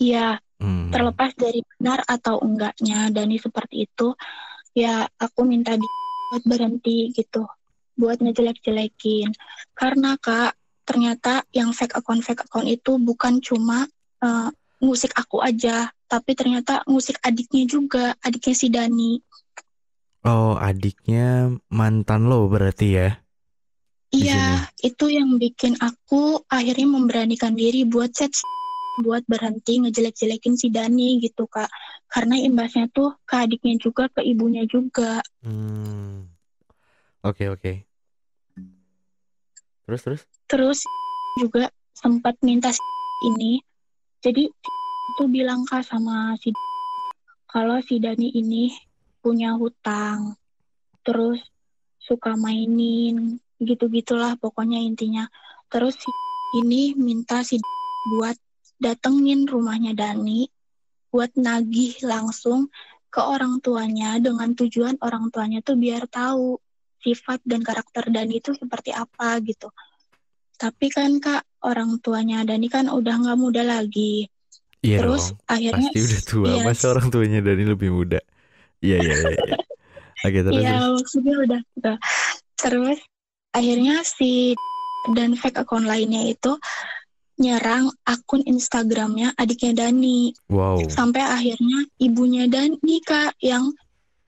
ya 0.00 0.38
Hmm. 0.60 0.92
terlepas 0.92 1.32
dari 1.40 1.64
benar 1.64 2.04
atau 2.04 2.36
enggaknya 2.44 3.08
Dani 3.08 3.40
seperti 3.40 3.88
itu 3.88 4.12
ya 4.76 5.08
aku 5.16 5.48
minta 5.48 5.72
di 5.72 5.88
buat 6.28 6.44
berhenti 6.44 7.16
gitu 7.16 7.48
buat 7.96 8.20
ngejelek-jelekin 8.20 9.32
karena 9.72 10.20
kak 10.20 10.52
ternyata 10.84 11.48
yang 11.56 11.72
fake 11.72 11.96
account 11.96 12.20
fake 12.20 12.44
account 12.44 12.68
itu 12.68 13.00
bukan 13.00 13.40
cuma 13.40 13.88
eh, 14.20 14.48
ngusik 14.84 15.16
aku 15.16 15.40
aja 15.40 15.88
tapi 16.04 16.36
ternyata 16.36 16.84
ngusik 16.84 17.16
adiknya 17.24 17.64
juga 17.64 18.12
adiknya 18.20 18.54
si 18.54 18.68
Dani 18.68 19.12
Oh, 20.20 20.60
adiknya 20.60 21.48
mantan 21.72 22.28
lo 22.28 22.44
berarti 22.52 22.92
ya? 22.92 23.24
Iya 24.10 24.66
itu 24.82 25.06
yang 25.06 25.38
bikin 25.38 25.78
aku 25.78 26.42
akhirnya 26.50 26.88
memberanikan 26.90 27.54
diri 27.54 27.86
buat 27.86 28.10
chat 28.10 28.34
buat 29.00 29.22
berhenti 29.30 29.80
ngejelek-jelekin 29.80 30.58
si 30.58 30.68
Dani 30.68 31.22
gitu 31.22 31.46
kak 31.46 31.70
karena 32.10 32.36
imbasnya 32.36 32.90
tuh 32.90 33.14
ke 33.22 33.46
adiknya 33.46 33.78
juga 33.78 34.10
ke 34.10 34.20
ibunya 34.26 34.66
juga 34.66 35.22
Hmm. 35.40 36.28
Oke, 37.20 37.52
oke. 37.52 37.84
Terus 39.84 40.00
terus? 40.00 40.20
Terus 40.48 40.80
juga 41.36 41.68
sempat 41.92 42.36
minta 42.40 42.72
ini. 43.28 43.60
Jadi 44.24 44.48
itu 44.48 45.24
bilang 45.28 45.64
kak 45.68 45.84
sama 45.84 46.32
si 46.40 46.52
kalau 47.48 47.76
si 47.84 48.00
Dani 48.00 48.32
ini 48.32 48.72
punya 49.20 49.52
hutang. 49.56 50.32
Terus 51.04 51.40
suka 52.00 52.36
mainin 52.36 53.36
gitu-gitulah 53.60 54.34
pokoknya 54.40 54.80
intinya. 54.80 55.28
Terus 55.70 55.94
si 56.00 56.10
ini 56.60 56.96
minta 56.98 57.44
si 57.46 57.60
buat 58.16 58.34
datengin 58.80 59.44
rumahnya 59.44 59.92
Dani 59.92 60.48
buat 61.10 61.34
nagih 61.36 62.00
langsung 62.06 62.70
ke 63.10 63.18
orang 63.20 63.58
tuanya 63.58 64.16
dengan 64.22 64.54
tujuan 64.54 64.96
orang 65.02 65.28
tuanya 65.34 65.58
tuh 65.60 65.74
biar 65.74 66.06
tahu 66.06 66.56
sifat 67.02 67.42
dan 67.42 67.60
karakter 67.66 68.06
Dani 68.08 68.38
itu 68.38 68.54
seperti 68.54 68.94
apa 68.94 69.42
gitu. 69.42 69.68
Tapi 70.54 70.86
kan 70.92 71.18
kak 71.18 71.42
orang 71.66 71.98
tuanya 71.98 72.46
Dani 72.46 72.70
kan 72.70 72.86
udah 72.86 73.14
nggak 73.26 73.38
muda 73.40 73.62
lagi. 73.66 74.30
Iya 74.80 75.04
Terus 75.04 75.34
dong. 75.34 75.44
akhirnya 75.44 75.90
Pasti 75.92 76.00
udah 76.00 76.20
tua. 76.24 76.46
iya, 76.48 76.62
Masa 76.64 76.86
orang 76.94 77.06
tuanya 77.12 77.38
Dani 77.44 77.64
lebih 77.68 77.90
muda? 77.92 78.20
Iya 78.80 78.96
iya 79.02 79.14
iya. 79.18 79.30
iya. 79.36 79.56
Oke 80.28 80.38
terus 80.44 80.60
Iya 80.60 80.76
maksudnya 80.92 81.34
udah, 81.40 81.60
udah. 81.80 81.96
Terus 82.60 82.98
akhirnya 83.50 84.02
si 84.02 84.54
dan 85.16 85.34
fake 85.34 85.64
account 85.64 85.88
lainnya 85.88 86.28
itu 86.28 86.54
nyerang 87.40 87.88
akun 88.04 88.44
Instagramnya 88.44 89.32
adiknya 89.34 89.86
Dani. 89.86 90.36
Wow. 90.52 90.84
Sampai 90.92 91.24
akhirnya 91.24 91.88
ibunya 91.96 92.44
Dani 92.46 93.00
kak 93.00 93.40
yang 93.40 93.72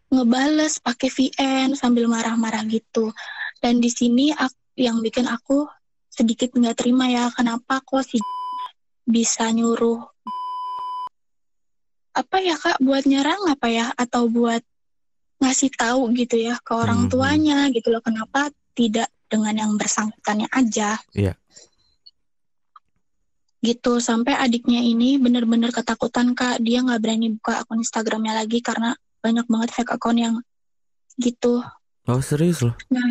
ngebales 0.08 0.80
pakai 0.80 1.08
VN 1.12 1.76
sambil 1.76 2.08
marah-marah 2.08 2.64
gitu. 2.68 3.12
Dan 3.60 3.84
di 3.84 3.92
sini 3.92 4.32
yang 4.80 5.04
bikin 5.04 5.28
aku 5.28 5.68
sedikit 6.08 6.52
nggak 6.56 6.76
terima 6.80 7.08
ya 7.08 7.28
kenapa 7.32 7.80
kok 7.84 8.04
si 8.04 8.20
bisa 9.04 9.48
nyuruh 9.52 10.00
apa 12.12 12.36
ya 12.44 12.56
kak 12.60 12.76
buat 12.84 13.08
nyerang 13.08 13.40
apa 13.48 13.66
ya 13.72 13.86
atau 13.96 14.28
buat 14.28 14.60
ngasih 15.40 15.72
tahu 15.72 16.12
gitu 16.12 16.36
ya 16.36 16.60
ke 16.60 16.72
orang 16.76 17.08
Mhm. 17.08 17.10
tuanya 17.10 17.58
gitu 17.72 17.88
loh 17.88 18.04
kenapa 18.04 18.52
tidak 18.72 19.08
dengan 19.26 19.54
yang 19.56 19.72
bersangkutannya 19.76 20.48
aja 20.50 21.00
Iya. 21.12 21.34
gitu 23.62 24.02
sampai 24.02 24.34
adiknya 24.34 24.82
ini 24.82 25.16
bener-bener 25.16 25.70
ketakutan 25.70 26.34
kak 26.34 26.58
dia 26.58 26.82
nggak 26.82 26.98
berani 26.98 27.38
buka 27.38 27.62
akun 27.62 27.78
Instagramnya 27.78 28.34
lagi 28.34 28.58
karena 28.58 28.90
banyak 29.22 29.46
banget 29.46 29.70
fake 29.70 29.92
account 29.94 30.18
yang 30.18 30.34
gitu 31.16 31.62
Oh 32.02 32.18
serius 32.18 32.58
loh? 32.66 32.74
nah 32.90 33.06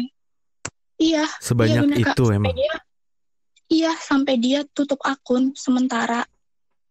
iya 1.00 1.24
Sebanyak 1.40 1.88
bener, 1.88 1.98
Kak. 2.04 2.20
itu 2.20 2.24
Sampai 2.28 2.36
emang? 2.36 2.52
dia 2.54 2.76
iya 3.72 3.92
sampai 3.96 4.34
dia 4.36 4.60
tutup 4.76 5.00
akun 5.02 5.56
sementara 5.56 6.28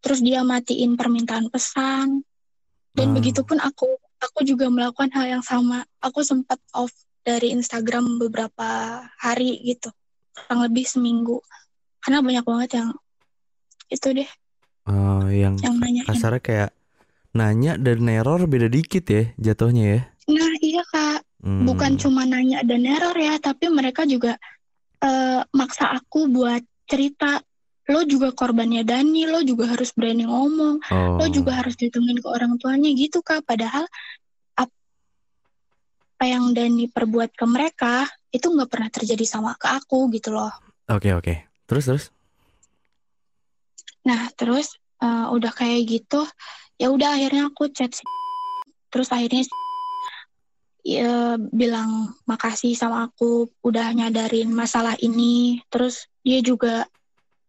terus 0.00 0.24
dia 0.24 0.40
matiin 0.40 0.96
permintaan 0.96 1.52
pesan 1.52 2.24
dan 2.96 3.06
Oh. 3.12 3.14
begitupun 3.14 3.60
aku 3.60 3.86
aku 4.18 4.40
juga 4.42 4.72
melakukan 4.72 5.12
hal 5.12 5.36
yang 5.36 5.44
sama 5.44 5.84
aku 6.00 6.24
sempat 6.24 6.56
off 6.72 6.90
dari 7.20 7.52
Instagram 7.52 8.18
beberapa 8.18 9.02
hari 9.20 9.60
gitu. 9.64 9.92
Kurang 10.34 10.64
lebih 10.64 10.84
seminggu. 10.88 11.38
Karena 12.00 12.24
banyak 12.24 12.44
banget 12.44 12.70
yang 12.80 12.90
itu 13.90 14.08
deh. 14.14 14.30
Oh, 14.88 15.26
yang 15.28 15.60
yang 15.60 15.76
nanyain 15.76 16.08
kasarnya 16.08 16.40
kayak 16.40 16.70
nanya 17.36 17.78
dan 17.78 18.08
error 18.10 18.42
beda 18.48 18.66
dikit 18.66 19.06
ya 19.06 19.30
jatuhnya 19.38 19.84
ya. 19.86 20.00
nah 20.30 20.52
iya 20.62 20.82
kak. 20.90 21.20
Hmm. 21.40 21.64
bukan 21.64 21.96
cuma 21.96 22.28
nanya 22.28 22.60
dan 22.60 22.84
error 22.84 23.16
ya 23.16 23.40
tapi 23.40 23.72
mereka 23.72 24.04
juga 24.04 24.36
eh, 25.00 25.40
maksa 25.52 25.94
aku 25.94 26.30
buat 26.30 26.64
cerita. 26.88 27.42
Lo 27.90 28.06
juga 28.06 28.30
korbannya 28.30 28.86
Dani 28.86 29.26
lo 29.26 29.42
juga 29.42 29.66
harus 29.74 29.90
berani 29.90 30.22
ngomong. 30.26 30.78
Oh. 30.90 31.18
lo 31.18 31.26
juga 31.26 31.58
harus 31.58 31.74
ditungguin 31.74 32.22
ke 32.22 32.28
orang 32.30 32.54
tuanya 32.58 32.90
gitu 32.94 33.18
kak. 33.22 33.42
Padahal 33.42 33.86
apa 36.20 36.36
yang 36.36 36.52
Dani 36.52 36.84
perbuat 36.84 37.32
ke 37.32 37.48
mereka 37.48 38.04
itu 38.28 38.44
nggak 38.52 38.68
pernah 38.68 38.92
terjadi 38.92 39.24
sama 39.24 39.56
ke 39.56 39.72
aku 39.72 40.12
gitu 40.12 40.36
loh 40.36 40.52
Oke 40.84 41.16
oke. 41.16 41.48
Terus 41.64 41.88
terus? 41.88 42.04
nah 44.04 44.28
terus 44.36 44.76
eh, 45.00 45.26
udah 45.32 45.48
kayak 45.48 45.80
gitu 45.88 46.20
ya 46.76 46.92
udah 46.92 47.16
akhirnya 47.16 47.48
aku 47.48 47.72
chat 47.72 47.88
si 47.96 48.04
terus 48.92 49.08
akhirnya 49.08 49.48
si 49.48 49.52
ya, 50.84 51.40
bilang 51.40 52.12
makasih 52.28 52.76
sama 52.76 53.08
aku 53.08 53.48
udah 53.64 53.88
nyadarin 53.96 54.52
masalah 54.52 55.00
ini 55.00 55.64
terus 55.72 56.04
dia 56.20 56.44
juga 56.44 56.84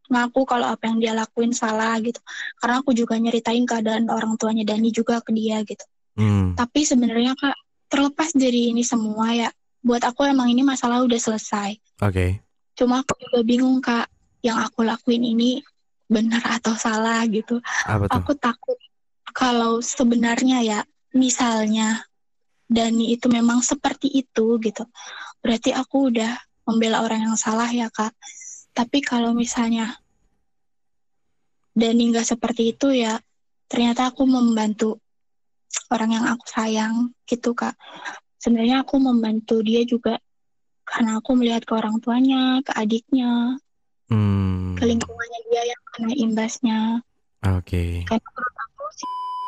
ngaku 0.07 0.47
kalau 0.47 0.71
apa 0.71 0.87
yang 0.87 1.03
dia 1.03 1.11
lakuin 1.11 1.51
salah 1.51 1.99
gitu 1.99 2.23
karena 2.63 2.79
aku 2.79 2.95
juga 2.95 3.19
nyeritain 3.19 3.67
keadaan 3.67 4.07
orang 4.07 4.39
tuanya 4.39 4.63
Dani 4.63 4.95
juga 4.95 5.19
ke 5.19 5.35
dia 5.35 5.59
gitu 5.67 5.83
Hmm. 6.11 6.59
Tapi 6.59 6.83
sebenarnya 6.83 7.39
kak 7.39 7.55
terlepas 7.91 8.31
dari 8.31 8.71
ini 8.71 8.87
semua 8.87 9.35
ya, 9.35 9.49
buat 9.83 9.99
aku 10.07 10.23
emang 10.23 10.47
ini 10.47 10.63
masalah 10.63 11.03
udah 11.03 11.19
selesai. 11.19 11.75
Oke. 11.99 12.39
Cuma 12.79 13.03
aku 13.03 13.19
juga 13.19 13.39
bingung 13.43 13.83
kak, 13.83 14.07
yang 14.39 14.57
aku 14.63 14.87
lakuin 14.87 15.27
ini 15.27 15.59
benar 16.07 16.39
atau 16.47 16.73
salah 16.79 17.27
gitu. 17.27 17.59
Apa 17.83 18.07
tuh? 18.07 18.15
Aku 18.15 18.31
takut 18.39 18.79
kalau 19.35 19.83
sebenarnya 19.83 20.63
ya, 20.63 20.79
misalnya 21.11 22.07
Dani 22.71 23.11
itu 23.11 23.27
memang 23.27 23.59
seperti 23.59 24.07
itu 24.07 24.55
gitu, 24.63 24.87
berarti 25.43 25.75
aku 25.75 26.07
udah 26.07 26.39
membela 26.63 27.03
orang 27.03 27.27
yang 27.27 27.35
salah 27.35 27.67
ya 27.67 27.91
kak. 27.91 28.15
Tapi 28.71 29.03
kalau 29.03 29.35
misalnya 29.35 29.99
Dani 31.75 32.15
nggak 32.15 32.23
seperti 32.23 32.71
itu 32.71 32.95
ya, 32.95 33.19
ternyata 33.67 34.15
aku 34.15 34.23
membantu 34.23 35.00
orang 35.91 36.11
yang 36.15 36.25
aku 36.27 36.45
sayang 36.47 36.95
gitu 37.25 37.51
kak. 37.51 37.75
Sebenarnya 38.39 38.81
aku 38.81 38.97
membantu 38.97 39.61
dia 39.61 39.83
juga 39.83 40.17
karena 40.81 41.21
aku 41.21 41.37
melihat 41.37 41.63
ke 41.63 41.73
orang 41.77 42.01
tuanya, 42.01 42.59
ke 42.65 42.71
adiknya, 42.73 43.55
Hmm. 44.11 44.75
ke 44.75 44.83
lingkungannya 44.83 45.39
dia 45.47 45.63
yang 45.71 45.81
kena 45.95 46.11
imbasnya. 46.11 46.79
Oke. 47.47 48.03
Karena 48.03 48.27
menurut 48.27 48.55
aku 48.59 48.83
si 48.91 49.05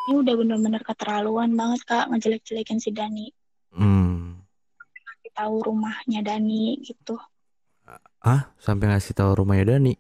ini 0.08 0.14
udah 0.24 0.34
bener-bener 0.40 0.82
keterlaluan 0.84 1.52
banget 1.52 1.84
kak 1.84 2.08
ngejelek-jelekin 2.08 2.80
si 2.80 2.96
Dani. 2.96 3.28
Hmm. 3.76 4.40
Ngasih 4.80 5.32
tahu 5.36 5.56
rumahnya 5.68 6.24
Dani 6.24 6.80
gitu. 6.80 7.20
Ah, 8.24 8.56
sampai 8.56 8.88
ngasih 8.88 9.12
tahu 9.12 9.44
rumahnya 9.44 9.76
Dani. 9.76 9.94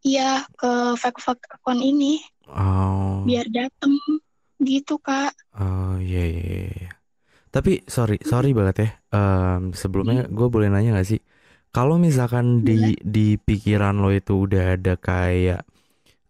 Iya 0.00 0.48
ke 0.56 0.96
fake-fake 0.96 1.44
akun 1.52 1.84
ini 1.84 2.24
Oh. 2.48 3.20
biar 3.28 3.44
dateng 3.52 3.92
gitu 4.68 4.94
kak. 5.06 5.32
Oh 5.58 5.90
iya 6.06 6.18
iya 6.30 6.40
iya. 6.50 6.66
iya. 6.78 6.88
Tapi 7.54 7.70
sorry 7.96 8.16
sorry 8.32 8.48
banget 8.58 8.76
ya. 8.84 8.88
Em, 9.16 9.60
sebelumnya 9.82 10.18
gue 10.38 10.48
boleh 10.54 10.68
nanya 10.72 10.90
gak 11.00 11.08
sih? 11.12 11.20
Kalau 11.74 11.96
misalkan 12.06 12.46
di 12.68 12.72
di 13.16 13.20
pikiran 13.46 13.94
lo 14.02 14.08
itu 14.14 14.32
udah 14.46 14.62
ada 14.76 14.92
kayak 15.08 15.60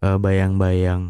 eh, 0.05 0.17
bayang-bayang, 0.25 1.01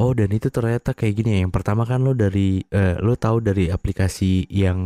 oh 0.00 0.12
dan 0.18 0.30
itu 0.36 0.48
ternyata 0.56 0.90
kayak 0.98 1.14
gini 1.18 1.28
ya. 1.36 1.38
Yang 1.46 1.54
pertama 1.56 1.82
kan 1.90 2.00
lo 2.06 2.12
dari 2.24 2.62
eh, 2.78 2.94
lo 3.06 3.12
tahu 3.24 3.38
dari 3.48 3.64
aplikasi 3.76 4.48
yang 4.50 4.80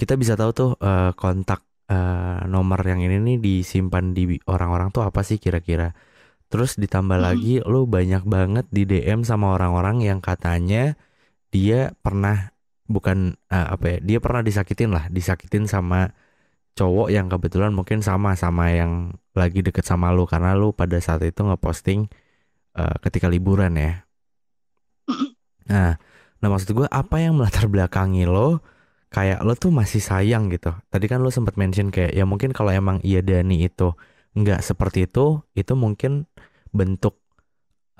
kita 0.00 0.14
bisa 0.22 0.34
tahu 0.40 0.50
tuh 0.60 0.70
eh, 0.80 1.12
kontak 1.20 1.60
eh, 1.92 2.38
nomor 2.54 2.80
yang 2.90 3.00
ini 3.06 3.16
nih 3.26 3.36
disimpan 3.46 4.04
di 4.16 4.22
orang-orang 4.52 4.88
tuh 4.96 5.02
apa 5.08 5.20
sih 5.28 5.38
kira-kira? 5.44 5.92
Terus 6.50 6.78
ditambah 6.78 7.18
Mm-mm. 7.18 7.26
lagi 7.26 7.58
lo 7.66 7.84
banyak 7.90 8.22
banget 8.28 8.66
di 8.70 8.82
DM 8.86 9.20
sama 9.26 9.54
orang-orang 9.58 9.98
yang 10.06 10.18
katanya 10.22 10.94
dia 11.50 11.94
pernah 12.02 12.52
bukan 12.86 13.34
eh, 13.50 13.66
apa 13.66 13.84
ya 13.86 13.98
dia 14.02 14.18
pernah 14.22 14.42
disakitin 14.46 14.94
lah 14.94 15.10
disakitin 15.10 15.66
sama 15.66 16.14
cowok 16.76 17.08
yang 17.08 17.26
kebetulan 17.32 17.72
mungkin 17.72 18.04
sama 18.04 18.36
sama 18.36 18.70
yang 18.70 19.16
lagi 19.32 19.64
deket 19.64 19.82
sama 19.88 20.12
lu. 20.12 20.28
Karena 20.28 20.52
lu 20.52 20.76
pada 20.76 21.00
saat 21.00 21.24
itu 21.24 21.40
ngeposting 21.42 22.06
eh, 22.76 22.96
ketika 23.02 23.26
liburan 23.26 23.74
ya. 23.76 23.92
Nah 25.66 25.98
nah 26.36 26.52
maksud 26.52 26.78
gue 26.78 26.86
apa 26.86 27.18
yang 27.18 27.40
melatar 27.40 27.66
belakangi 27.66 28.22
lo 28.22 28.62
kayak 29.10 29.42
lo 29.42 29.58
tuh 29.58 29.74
masih 29.74 29.98
sayang 29.98 30.46
gitu? 30.52 30.70
Tadi 30.92 31.10
kan 31.10 31.18
lo 31.18 31.32
sempat 31.34 31.58
mention 31.58 31.90
kayak 31.90 32.14
ya 32.14 32.22
mungkin 32.22 32.54
kalau 32.54 32.70
emang 32.70 33.02
iya 33.02 33.18
Dani 33.18 33.66
itu 33.66 33.96
nggak 34.36 34.62
seperti 34.62 35.10
itu 35.10 35.42
itu 35.58 35.72
mungkin 35.74 36.30
bentuk 36.70 37.18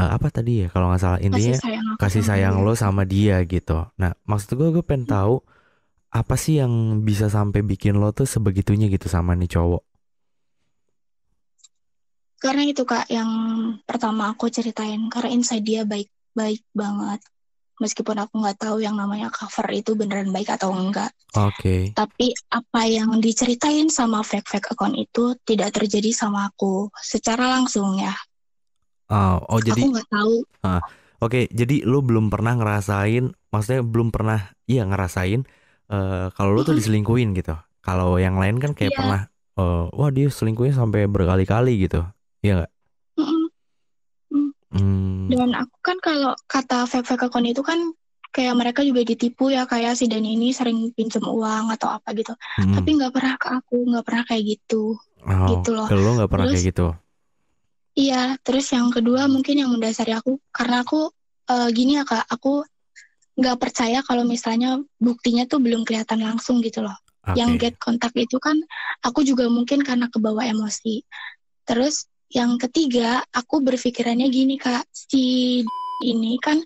eh, 0.01 0.11
apa 0.17 0.29
tadi 0.29 0.65
ya 0.65 0.69
kalau 0.73 0.93
nggak 0.93 1.03
salah 1.03 1.21
intinya 1.21 1.57
Kasih 1.57 1.65
sayang 1.65 1.87
kasih 2.01 2.25
sayang 2.25 2.55
lo 2.65 2.73
sama 2.77 3.03
dia 3.09 3.41
gitu. 3.49 3.89
Nah, 4.01 4.13
maksud 4.29 4.57
gue 4.59 4.69
gue 4.75 4.85
pengen 4.85 5.09
tahu 5.09 5.41
apa 6.13 6.35
sih 6.41 6.61
yang 6.61 7.03
bisa 7.05 7.29
sampai 7.29 7.61
bikin 7.61 7.97
lo 8.01 8.13
tuh 8.13 8.25
sebegitunya 8.29 8.87
gitu 8.89 9.09
sama 9.09 9.33
nih 9.37 9.51
cowok. 9.53 9.83
Karena 12.37 12.63
itu 12.69 12.85
kak 12.85 13.09
yang 13.09 13.31
pertama 13.89 14.33
aku 14.33 14.53
ceritain 14.53 15.09
karena 15.09 15.31
inside 15.33 15.65
dia 15.65 15.83
baik 15.89 16.09
baik 16.37 16.63
banget. 16.77 17.21
meskipun 17.77 18.17
aku 18.17 18.41
nggak 18.41 18.57
tahu 18.57 18.81
yang 18.81 18.97
namanya 18.97 19.29
cover 19.29 19.69
itu 19.69 19.93
beneran 19.93 20.33
baik 20.33 20.49
atau 20.49 20.73
enggak. 20.73 21.13
Oke. 21.37 21.93
Tapi 21.93 22.33
apa 22.49 22.89
yang 22.89 23.21
diceritain 23.21 23.93
sama 23.93 24.25
fake-fake 24.25 24.73
account 24.73 24.97
itu 24.97 25.37
tidak 25.45 25.77
terjadi 25.77 26.09
sama 26.17 26.49
aku 26.49 26.89
secara 26.97 27.53
langsung 27.53 28.01
ya. 28.01 28.17
Oh, 29.07 29.39
oh 29.47 29.61
jadi 29.63 29.81
Aku 29.81 29.91
nggak 29.95 30.09
tahu. 30.11 30.35
Oke, 31.17 31.49
jadi 31.49 31.81
lu 31.89 32.05
belum 32.05 32.29
pernah 32.29 32.53
ngerasain, 32.61 33.33
maksudnya 33.49 33.81
belum 33.81 34.13
pernah, 34.13 34.53
iya 34.69 34.85
ngerasain 34.85 35.49
eh 35.87 36.27
kalau 36.35 36.51
lu 36.53 36.61
tuh 36.61 36.75
Mm-mm. 36.75 36.81
diselingkuhin 36.83 37.31
gitu. 37.33 37.55
Kalau 37.81 38.19
yang 38.19 38.37
lain 38.37 38.59
kan 38.59 38.75
kayak 38.75 38.93
Iya. 38.93 38.99
pernah, 39.01 39.21
eh 39.57 39.85
wah 39.97 40.11
dia 40.13 40.27
selingkuhin 40.29 40.75
sampai 40.75 41.07
berkali-kali 41.09 41.87
gitu, 41.87 42.05
iya 42.43 42.53
nggak? 42.61 42.71
Mm-mm. 43.17 43.43
Hmm, 44.75 45.31
Dan 45.31 45.55
aku 45.57 45.77
kan 45.81 45.97
kalau 46.03 46.35
kata 46.45 46.85
fake-fake 46.85 47.31
account 47.31 47.47
itu 47.49 47.63
kan 47.65 47.79
kayak 48.35 48.53
mereka 48.59 48.85
juga 48.85 49.01
ditipu 49.01 49.49
ya 49.49 49.65
kayak 49.65 49.97
si 49.97 50.05
Dani 50.11 50.37
ini 50.37 50.53
sering 50.53 50.93
pinjam 50.93 51.25
uang 51.25 51.73
atau 51.73 51.89
apa 51.97 52.13
gitu. 52.13 52.37
mm-mm. 52.61 52.77
Tapi 52.77 52.89
nggak 52.93 53.13
pernah 53.15 53.35
ke 53.41 53.49
aku, 53.57 53.77
nggak 53.89 54.05
pernah 54.05 54.23
kayak 54.29 54.43
gitu. 54.45 55.01
Oh, 55.25 55.49
gitu 55.49 55.71
loh. 55.73 55.87
ke 55.89 55.95
lu 55.97 56.11
nggak 56.21 56.29
pernah 56.29 56.45
Terus- 56.51 56.61
kayak 56.61 56.69
gitu. 56.77 56.87
Iya, 57.97 58.37
terus 58.45 58.69
yang 58.77 58.93
kedua 58.93 59.25
mungkin 59.25 59.57
yang 59.57 59.73
mendasari 59.73 60.13
aku 60.13 60.37
karena 60.53 60.85
aku 60.85 61.09
eh, 61.49 61.69
gini 61.73 61.97
ya 61.97 62.05
kak, 62.05 62.29
aku 62.29 62.61
nggak 63.37 63.57
percaya 63.57 64.05
kalau 64.05 64.25
misalnya 64.25 64.81
buktinya 65.01 65.49
tuh 65.49 65.61
belum 65.61 65.85
kelihatan 65.89 66.21
langsung 66.21 66.61
gitu 66.61 66.85
loh. 66.85 66.97
Oke. 67.25 67.41
Yang 67.41 67.51
get 67.57 67.75
kontak 67.81 68.13
itu 68.17 68.37
kan 68.37 68.61
aku 69.01 69.25
juga 69.25 69.49
mungkin 69.49 69.81
karena 69.81 70.13
kebawa 70.13 70.45
emosi. 70.45 71.05
Terus 71.65 72.05
yang 72.29 72.61
ketiga, 72.61 73.25
aku 73.33 73.65
berpikirannya 73.65 74.29
gini 74.29 74.61
kak, 74.61 74.85
si 74.93 75.65
ini 76.05 76.37
kan 76.37 76.61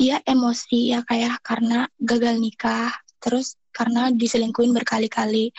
dia 0.00 0.18
emosi 0.24 0.96
ya 0.96 1.04
kayak 1.04 1.44
karena 1.44 1.86
gagal 2.00 2.40
nikah, 2.40 2.90
terus 3.20 3.60
karena 3.68 4.08
diselingkuhin 4.08 4.72
berkali-kali. 4.72 5.52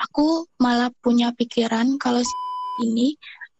Aku 0.00 0.48
malah 0.58 0.90
punya 1.04 1.30
pikiran 1.36 2.00
kalau 2.00 2.24
si 2.24 2.34
ini 2.80 3.14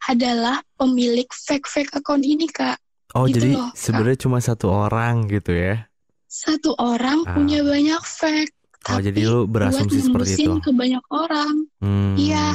adalah 0.05 0.63
pemilik 0.75 1.27
fake-fake 1.27 1.93
account 1.95 2.23
ini 2.23 2.47
kak. 2.47 2.81
Oh, 3.13 3.27
gitu 3.27 3.43
jadi 3.43 3.49
loh, 3.59 3.69
Kak. 3.69 3.77
sebenarnya 3.77 4.19
cuma 4.23 4.39
satu 4.39 4.67
orang 4.71 5.27
gitu 5.27 5.51
ya? 5.51 5.91
Satu 6.25 6.79
orang 6.79 7.27
Ah. 7.27 7.35
punya 7.35 7.59
banyak 7.61 7.99
fake, 8.01 8.55
Oh, 8.87 8.97
tapi 8.97 9.11
jadi 9.11 9.21
lu 9.27 9.45
buat 9.45 9.51
berasumsi 9.51 9.99
seperti 10.01 10.33
itu? 10.41 10.53
ke 10.57 10.71
banyak 10.71 11.05
orang. 11.11 11.55
Hmm. 11.83 12.15
Iya. 12.15 12.47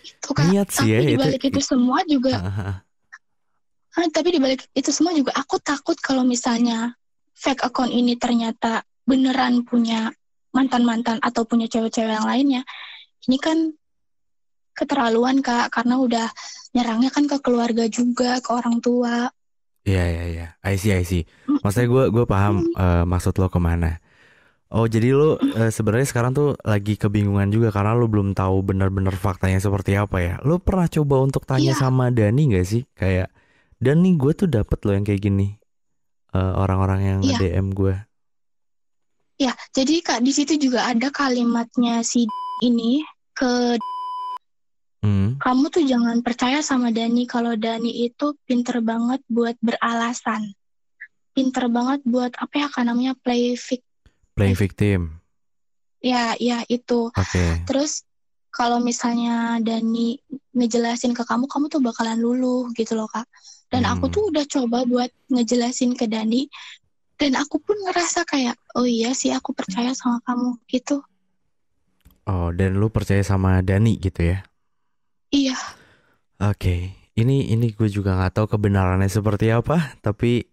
Itu 0.00 0.28
kak. 0.30 0.46
Niat 0.46 0.68
sih 0.68 0.84
tapi 0.84 0.92
ya, 0.92 1.00
di 1.00 1.12
itu- 1.16 1.48
itu 1.48 1.60
semua 1.60 1.98
juga 2.04 2.34
Ah, 2.36 2.46
ah, 2.46 2.60
ah. 2.60 2.76
Ah, 3.90 4.06
tapi 4.08 4.28
di 4.30 4.38
balik 4.38 4.68
itu 4.70 4.90
semua 4.90 5.10
juga 5.10 5.34
aku 5.34 5.58
takut 5.58 5.98
kalau 5.98 6.22
misalnya 6.22 6.94
fake 7.34 7.64
account 7.64 7.90
ini 7.90 8.14
ternyata 8.14 8.84
beneran 9.02 9.66
punya 9.66 10.12
mantan-mantan 10.52 11.18
atau 11.18 11.42
punya 11.42 11.66
cewek-cewek 11.66 12.12
yang 12.12 12.22
lainnya. 12.22 12.62
Ini 13.24 13.36
kan 13.38 13.74
keterlaluan 14.80 15.44
Kak 15.44 15.68
karena 15.68 16.00
udah 16.00 16.26
nyerangnya 16.72 17.12
kan 17.12 17.28
ke 17.28 17.36
keluarga 17.44 17.84
juga, 17.86 18.40
ke 18.40 18.50
orang 18.50 18.80
tua. 18.80 19.28
Iya 19.84 20.04
iya 20.08 20.24
iya, 20.28 20.46
I 20.60 20.76
see 20.76 20.92
I 20.92 21.04
see. 21.04 21.24
Maksudnya 21.60 21.88
gue 21.88 22.04
gue 22.12 22.24
paham 22.24 22.64
eh, 22.72 23.04
maksud 23.04 23.36
lo 23.36 23.52
ke 23.52 23.60
mana. 23.60 24.00
Oh 24.70 24.86
jadi 24.86 25.10
lo 25.12 25.34
eh, 25.40 25.68
sebenarnya 25.68 26.06
sekarang 26.06 26.30
tuh 26.30 26.54
lagi 26.62 26.94
kebingungan 26.94 27.50
juga 27.50 27.74
karena 27.74 27.92
lo 27.98 28.06
belum 28.06 28.38
tahu 28.38 28.62
benar-benar 28.62 29.16
faktanya 29.18 29.58
seperti 29.58 29.98
apa 29.98 30.16
ya. 30.20 30.34
Lo 30.46 30.62
pernah 30.62 30.86
coba 30.86 31.20
untuk 31.20 31.42
tanya 31.44 31.74
Iya. 31.74 31.80
sama 31.80 32.08
Dani 32.14 32.54
gak 32.54 32.66
sih? 32.68 32.82
Kayak 32.94 33.34
Dani 33.82 34.14
gue 34.14 34.32
tuh 34.36 34.46
dapet 34.46 34.78
lo 34.86 34.94
yang 34.94 35.02
kayak 35.02 35.20
gini. 35.20 35.58
Eh, 36.30 36.52
orang-orang 36.54 37.00
yang 37.02 37.20
Iya. 37.26 37.38
DM 37.42 37.68
gue. 37.74 37.94
Ya, 39.40 39.56
jadi 39.72 40.04
Kak 40.04 40.20
di 40.20 40.36
situ 40.36 40.60
juga 40.60 40.84
ada 40.86 41.08
kalimatnya 41.08 42.04
si 42.04 42.28
ini 42.60 43.00
ke 43.32 43.80
Hmm. 45.00 45.40
kamu 45.40 45.72
tuh 45.72 45.84
jangan 45.88 46.20
percaya 46.20 46.60
sama 46.60 46.92
Dani 46.92 47.24
kalau 47.24 47.56
Dani 47.56 48.04
itu 48.04 48.36
pinter 48.44 48.84
banget 48.84 49.24
buat 49.32 49.56
beralasan. 49.64 50.52
Pinter 51.32 51.72
banget 51.72 52.04
buat 52.04 52.36
apa 52.36 52.54
ya 52.60 52.68
kan 52.68 52.84
namanya 52.84 53.16
play 53.16 53.56
fic 53.56 53.80
Playing 54.36 54.60
victim. 54.60 55.00
Ya, 56.04 56.36
ya 56.36 56.64
itu. 56.68 57.08
Oke. 57.12 57.64
Terus 57.64 58.04
kalau 58.52 58.80
misalnya 58.80 59.56
Dani 59.64 60.20
ngejelasin 60.52 61.16
ke 61.16 61.24
kamu, 61.24 61.48
kamu 61.48 61.72
tuh 61.72 61.80
bakalan 61.80 62.20
luluh 62.20 62.68
gitu 62.76 62.92
loh 62.92 63.08
kak. 63.08 63.24
Dan 63.72 63.86
aku 63.88 64.08
Hmm. 64.08 64.14
tuh 64.16 64.22
udah 64.28 64.44
coba 64.48 64.84
buat 64.84 65.10
ngejelasin 65.30 65.96
ke 65.96 66.10
Dani, 66.10 66.50
dan 67.16 67.36
aku 67.36 67.60
pun 67.60 67.76
ngerasa 67.84 68.26
kayak, 68.26 68.56
oh 68.74 68.88
iya 68.88 69.12
sih 69.14 69.30
aku 69.30 69.52
percaya 69.52 69.92
sama 69.94 70.20
kamu 70.24 70.56
gitu. 70.68 71.04
Oh 72.26 72.50
dan 72.52 72.76
lu 72.76 72.90
percaya 72.90 73.22
sama 73.24 73.60
Dani 73.62 73.96
gitu 73.96 74.24
ya? 74.34 74.44
Iya, 75.30 75.54
Oke, 76.40 76.96
ini 77.20 77.52
ini 77.52 77.66
gue 77.76 77.88
juga 77.92 78.16
nggak 78.16 78.32
tahu 78.36 78.46
kebenarannya 78.56 79.08
seperti 79.12 79.52
apa, 79.52 79.92
tapi 80.00 80.48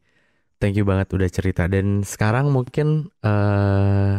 thank 0.59 0.75
you 0.75 0.83
banget 0.87 1.07
udah 1.15 1.29
cerita. 1.31 1.63
Dan 1.71 2.03
sekarang 2.03 2.51
mungkin 2.51 3.07
eh 3.23 4.15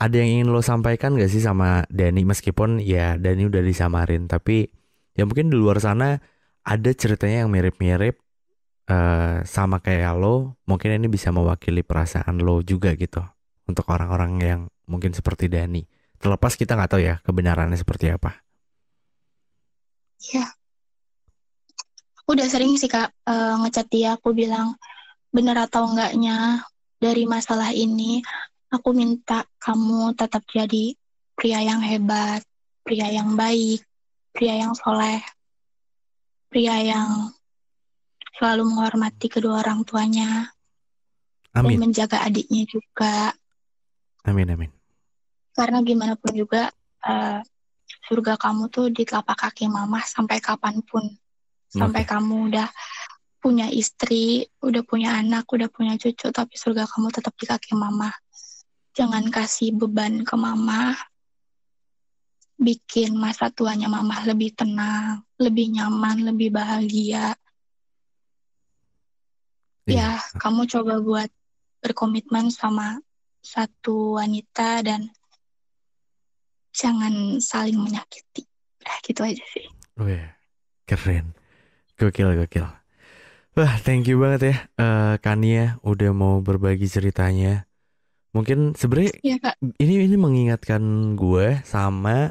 ada 0.00 0.16
yang 0.16 0.30
ingin 0.40 0.48
lo 0.52 0.60
sampaikan 0.64 1.12
gak 1.20 1.28
sih 1.32 1.44
sama 1.44 1.84
Dani 1.92 2.24
meskipun 2.24 2.80
ya 2.84 3.16
Dani 3.20 3.48
udah 3.48 3.62
disamarin, 3.64 4.28
tapi 4.28 4.68
ya 5.16 5.24
mungkin 5.28 5.52
di 5.52 5.56
luar 5.60 5.80
sana 5.80 6.20
ada 6.64 6.90
ceritanya 6.96 7.44
yang 7.46 7.50
mirip-mirip 7.52 8.16
eh 8.90 9.38
sama 9.46 9.78
kayak 9.84 10.12
lo, 10.20 10.58
mungkin 10.68 10.96
ini 10.98 11.08
bisa 11.12 11.30
mewakili 11.32 11.82
perasaan 11.86 12.40
lo 12.42 12.60
juga 12.64 12.92
gitu 12.98 13.22
untuk 13.68 13.86
orang-orang 13.92 14.32
yang 14.42 14.60
mungkin 14.90 15.12
seperti 15.16 15.48
Dani. 15.52 15.84
Terlepas 16.20 16.54
kita 16.60 16.76
nggak 16.76 16.90
tahu 16.92 17.02
ya 17.04 17.14
kebenarannya 17.24 17.78
seperti 17.80 18.12
apa. 18.12 18.42
Iya. 20.28 20.44
Aku 22.20 22.36
udah 22.36 22.46
sering 22.46 22.76
sih 22.76 22.90
kak 22.90 23.10
eh, 23.26 23.54
ngechat 23.64 23.86
dia, 23.90 24.14
aku 24.20 24.36
bilang 24.36 24.76
bener 25.30 25.56
atau 25.66 25.86
enggaknya 25.88 26.62
dari 27.00 27.24
masalah 27.24 27.72
ini, 27.72 28.20
aku 28.70 28.92
minta 28.92 29.48
kamu 29.58 30.14
tetap 30.14 30.44
jadi 30.50 30.94
pria 31.34 31.64
yang 31.64 31.80
hebat, 31.80 32.44
pria 32.84 33.08
yang 33.08 33.34
baik, 33.34 33.80
pria 34.36 34.60
yang 34.60 34.76
soleh, 34.76 35.24
pria 36.52 36.76
yang 36.84 37.32
selalu 38.38 38.68
menghormati 38.68 39.26
kedua 39.28 39.64
orang 39.64 39.84
tuanya 39.84 40.52
dan 41.60 41.66
Amin, 41.66 41.82
menjaga 41.82 42.22
adiknya 42.22 42.62
juga. 42.68 43.34
amin, 44.24 44.48
amin. 44.54 44.70
Karena 45.56 45.82
gimana 45.82 46.14
pun 46.14 46.32
juga 46.36 46.70
eh, 47.04 47.40
surga 48.04 48.40
kamu 48.40 48.72
tuh 48.72 48.88
di 48.88 49.04
telapak 49.04 49.48
kaki 49.48 49.68
mama 49.68 50.00
sampai 50.04 50.40
kapan 50.40 50.80
pun, 50.84 51.04
sampai 51.68 52.02
Oke. 52.04 52.10
kamu 52.10 52.52
udah 52.52 52.68
punya 53.40 53.72
istri, 53.72 54.44
udah 54.60 54.84
punya 54.84 55.16
anak, 55.16 55.48
udah 55.48 55.68
punya 55.72 55.96
cucu, 55.96 56.28
tapi 56.28 56.54
surga 56.60 56.84
kamu 56.84 57.08
tetap 57.08 57.32
di 57.40 57.48
kaki 57.48 57.72
mama. 57.72 58.12
Jangan 58.92 59.32
kasih 59.32 59.72
beban 59.72 60.26
ke 60.26 60.34
mama, 60.36 60.92
bikin 62.60 63.16
masa 63.16 63.48
tuanya 63.48 63.88
mama 63.88 64.20
lebih 64.28 64.52
tenang, 64.52 65.24
lebih 65.40 65.72
nyaman, 65.72 66.28
lebih 66.28 66.52
bahagia. 66.52 67.32
Iya. 69.88 70.20
Ya, 70.20 70.36
kamu 70.36 70.68
coba 70.68 71.00
buat 71.00 71.30
berkomitmen 71.80 72.52
sama 72.52 73.00
satu 73.40 74.20
wanita 74.20 74.84
dan 74.84 75.08
jangan 76.74 77.38
saling 77.42 77.78
menyakiti. 77.78 78.46
Udah 78.80 78.96
gitu 79.04 79.20
aja 79.24 79.44
sih. 79.54 79.66
Wih, 80.00 80.24
keren. 80.88 81.36
Gokil, 82.00 82.32
gokil. 82.32 82.66
Wah, 83.58 83.74
thank 83.82 84.06
you 84.06 84.16
banget 84.22 84.40
ya 84.46 84.56
eh 84.78 85.14
Kania 85.18 85.82
udah 85.82 86.10
mau 86.14 86.38
berbagi 86.38 86.86
ceritanya. 86.86 87.66
Mungkin 88.30 88.78
sebenarnya 88.78 89.12
Iya 89.26 89.36
kak. 89.42 89.54
ini 89.82 90.06
ini 90.06 90.14
mengingatkan 90.14 90.82
gue 91.18 91.58
sama 91.66 92.30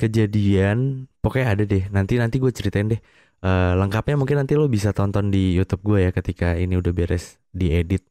kejadian 0.00 1.06
pokoknya 1.22 1.46
ada 1.54 1.62
deh. 1.62 1.84
Nanti 1.94 2.18
nanti 2.18 2.42
gue 2.42 2.50
ceritain 2.50 2.90
deh. 2.90 3.00
Eh 3.38 3.72
lengkapnya 3.78 4.18
mungkin 4.18 4.42
nanti 4.42 4.58
lo 4.58 4.66
bisa 4.66 4.90
tonton 4.90 5.30
di 5.30 5.54
YouTube 5.54 5.86
gue 5.86 5.98
ya 6.06 6.10
ketika 6.10 6.58
ini 6.58 6.74
udah 6.74 6.90
beres 6.90 7.38
diedit. 7.54 8.02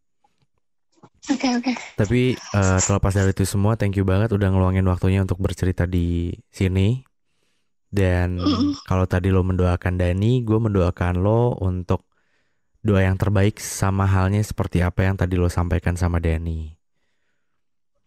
Oke 1.27 1.47
oke. 1.59 1.71
Tapi 1.99 2.39
eh, 2.39 2.79
terlepas 2.85 3.11
dari 3.11 3.35
itu 3.35 3.43
semua, 3.43 3.75
thank 3.75 3.99
you 3.99 4.07
banget 4.07 4.31
udah 4.31 4.47
ngeluangin 4.47 4.87
waktunya 4.87 5.19
untuk 5.25 5.43
bercerita 5.43 5.83
di 5.83 6.31
sini. 6.47 7.03
Dan 7.87 8.39
Mm-mm. 8.39 8.75
kalau 8.83 9.07
tadi 9.07 9.31
lo 9.31 9.43
mendoakan 9.43 9.95
Dani, 9.95 10.43
gue 10.43 10.59
mendoakan 10.59 11.13
lo 11.23 11.55
untuk 11.59 12.03
doa 12.83 13.03
yang 13.03 13.19
terbaik 13.19 13.59
sama 13.59 14.07
halnya 14.07 14.39
seperti 14.39 14.79
apa 14.79 15.07
yang 15.07 15.15
tadi 15.19 15.35
lo 15.35 15.51
sampaikan 15.51 15.99
sama 15.99 16.23
Dani. 16.23 16.71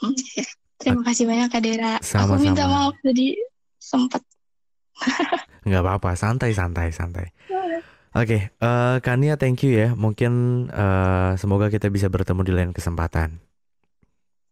Mm, 0.00 0.16
iya. 0.16 0.44
Terima 0.81 1.03
kasih 1.05 1.24
banyak 1.29 1.48
Kak 1.53 1.61
Dera. 1.61 1.94
Aku 2.00 2.40
minta 2.40 2.64
maaf 2.64 2.96
tadi 3.05 3.37
sempat. 3.76 4.24
Nggak 5.68 5.83
apa-apa, 5.85 6.11
santai, 6.16 6.57
santai, 6.57 6.88
santai. 6.88 7.26
Oke, 8.10 8.50
eh, 8.50 8.96
Kania 9.06 9.38
thank 9.38 9.62
you 9.62 9.70
ya. 9.70 9.94
Mungkin 9.94 10.66
eh, 10.66 11.32
semoga 11.38 11.70
kita 11.70 11.86
bisa 11.94 12.10
bertemu 12.10 12.42
di 12.42 12.52
lain 12.52 12.72
kesempatan. 12.74 13.38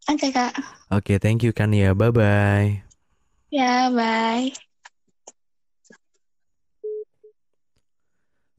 Oke 0.07 0.31
kak. 0.31 0.55
Oke, 0.89 1.19
thank 1.19 1.43
you 1.43 1.51
Kania. 1.51 1.91
Bye 1.91 2.15
bye. 2.15 2.67
Ya 3.51 3.91
bye. 3.91 4.49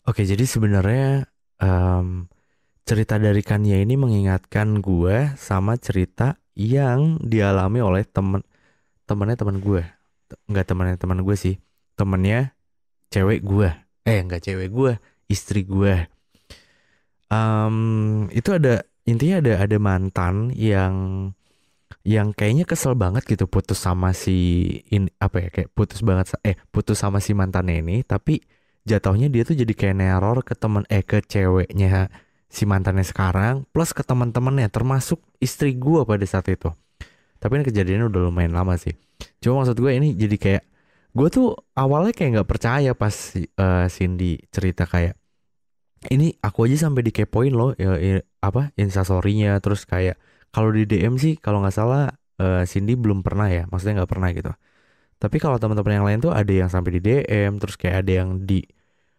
Oke, 0.04 0.26
jadi 0.26 0.42
sebenarnya 0.44 1.30
em, 1.62 2.28
cerita 2.84 3.16
dari 3.16 3.40
Kania 3.40 3.80
ini 3.80 3.94
mengingatkan 3.96 4.82
gue 4.84 5.32
sama 5.40 5.78
cerita 5.80 6.36
yang 6.58 7.16
dialami 7.24 7.80
oleh 7.80 8.02
temen 8.04 8.42
temennya 9.08 9.40
teman 9.40 9.64
gue. 9.64 9.82
Nggak 10.50 10.66
temennya 10.66 10.96
teman 11.00 11.24
gue 11.24 11.36
sih, 11.38 11.56
temennya 11.96 12.52
cewek 13.08 13.40
gue. 13.42 13.89
Eh, 14.10 14.20
nggak 14.26 14.42
cewek 14.42 14.68
gue, 14.74 14.92
istri 15.30 15.62
gue. 15.62 16.10
Em, 17.30 17.76
itu 18.34 18.50
ada 18.50 18.82
intinya 19.06 19.38
ada 19.38 19.52
ada 19.62 19.76
mantan 19.78 20.50
yang 20.50 20.94
yang 22.02 22.32
kayaknya 22.32 22.64
kesel 22.64 22.96
banget 22.98 23.22
gitu 23.28 23.44
putus 23.46 23.78
sama 23.78 24.10
si 24.16 24.66
in 24.90 25.12
apa 25.20 25.46
ya 25.46 25.48
kayak 25.52 25.70
putus 25.76 26.00
banget 26.00 26.32
eh 26.42 26.56
putus 26.72 26.98
sama 26.98 27.20
si 27.20 27.36
mantannya 27.36 27.84
ini 27.84 28.02
tapi 28.02 28.40
jatuhnya 28.88 29.28
dia 29.28 29.44
tuh 29.44 29.54
jadi 29.54 29.72
kayak 29.76 29.96
neror 30.00 30.40
ke 30.40 30.56
temen 30.56 30.82
eh 30.88 31.04
ke 31.04 31.20
ceweknya 31.20 32.08
si 32.48 32.64
mantannya 32.64 33.04
sekarang 33.04 33.68
plus 33.70 33.92
ke 33.92 34.00
teman-temannya 34.00 34.72
termasuk 34.72 35.20
istri 35.38 35.76
gua 35.76 36.08
pada 36.08 36.24
saat 36.24 36.48
itu 36.48 36.72
tapi 37.36 37.60
ini 37.60 37.64
kejadiannya 37.68 38.06
udah 38.08 38.20
lumayan 38.32 38.56
lama 38.56 38.74
sih 38.80 38.96
cuma 39.44 39.62
maksud 39.62 39.76
gue 39.76 39.92
ini 39.92 40.16
jadi 40.16 40.36
kayak 40.40 40.62
gue 41.16 41.28
tuh 41.30 41.46
awalnya 41.74 42.12
kayak 42.14 42.30
nggak 42.40 42.50
percaya 42.50 42.90
pas 42.94 43.14
eh, 43.36 43.86
Cindy 43.90 44.38
cerita 44.54 44.86
kayak 44.86 45.18
ini 46.08 46.32
aku 46.40 46.64
aja 46.64 46.88
sampai 46.88 47.04
dikepoin 47.04 47.52
loh 47.52 47.76
ya, 47.76 47.98
ya, 48.00 48.24
apa 48.40 48.72
instastorynya 48.78 49.60
terus 49.60 49.84
kayak 49.84 50.16
kalau 50.54 50.72
di 50.72 50.88
DM 50.88 51.20
sih 51.20 51.36
kalau 51.36 51.60
nggak 51.62 51.76
salah 51.76 52.08
eh, 52.40 52.64
Cindy 52.64 52.96
belum 52.96 53.20
pernah 53.26 53.48
ya 53.52 53.68
maksudnya 53.68 54.02
nggak 54.02 54.10
pernah 54.10 54.30
gitu. 54.32 54.52
Tapi 55.20 55.36
kalau 55.36 55.60
teman-teman 55.60 55.92
yang 56.00 56.06
lain 56.08 56.20
tuh 56.24 56.32
ada 56.32 56.48
yang 56.48 56.70
sampai 56.72 56.96
di 56.96 57.00
DM 57.04 57.60
terus 57.60 57.76
kayak 57.76 58.08
ada 58.08 58.12
yang 58.24 58.30
di 58.48 58.64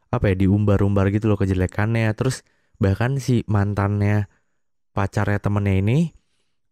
apa 0.10 0.34
ya 0.34 0.36
diumbar-umbar 0.42 1.14
gitu 1.14 1.30
loh 1.30 1.38
kejelekannya. 1.38 2.10
Terus 2.18 2.42
bahkan 2.82 3.22
si 3.22 3.46
mantannya 3.46 4.26
pacarnya 4.98 5.38
temennya 5.38 5.76
ini 5.82 5.98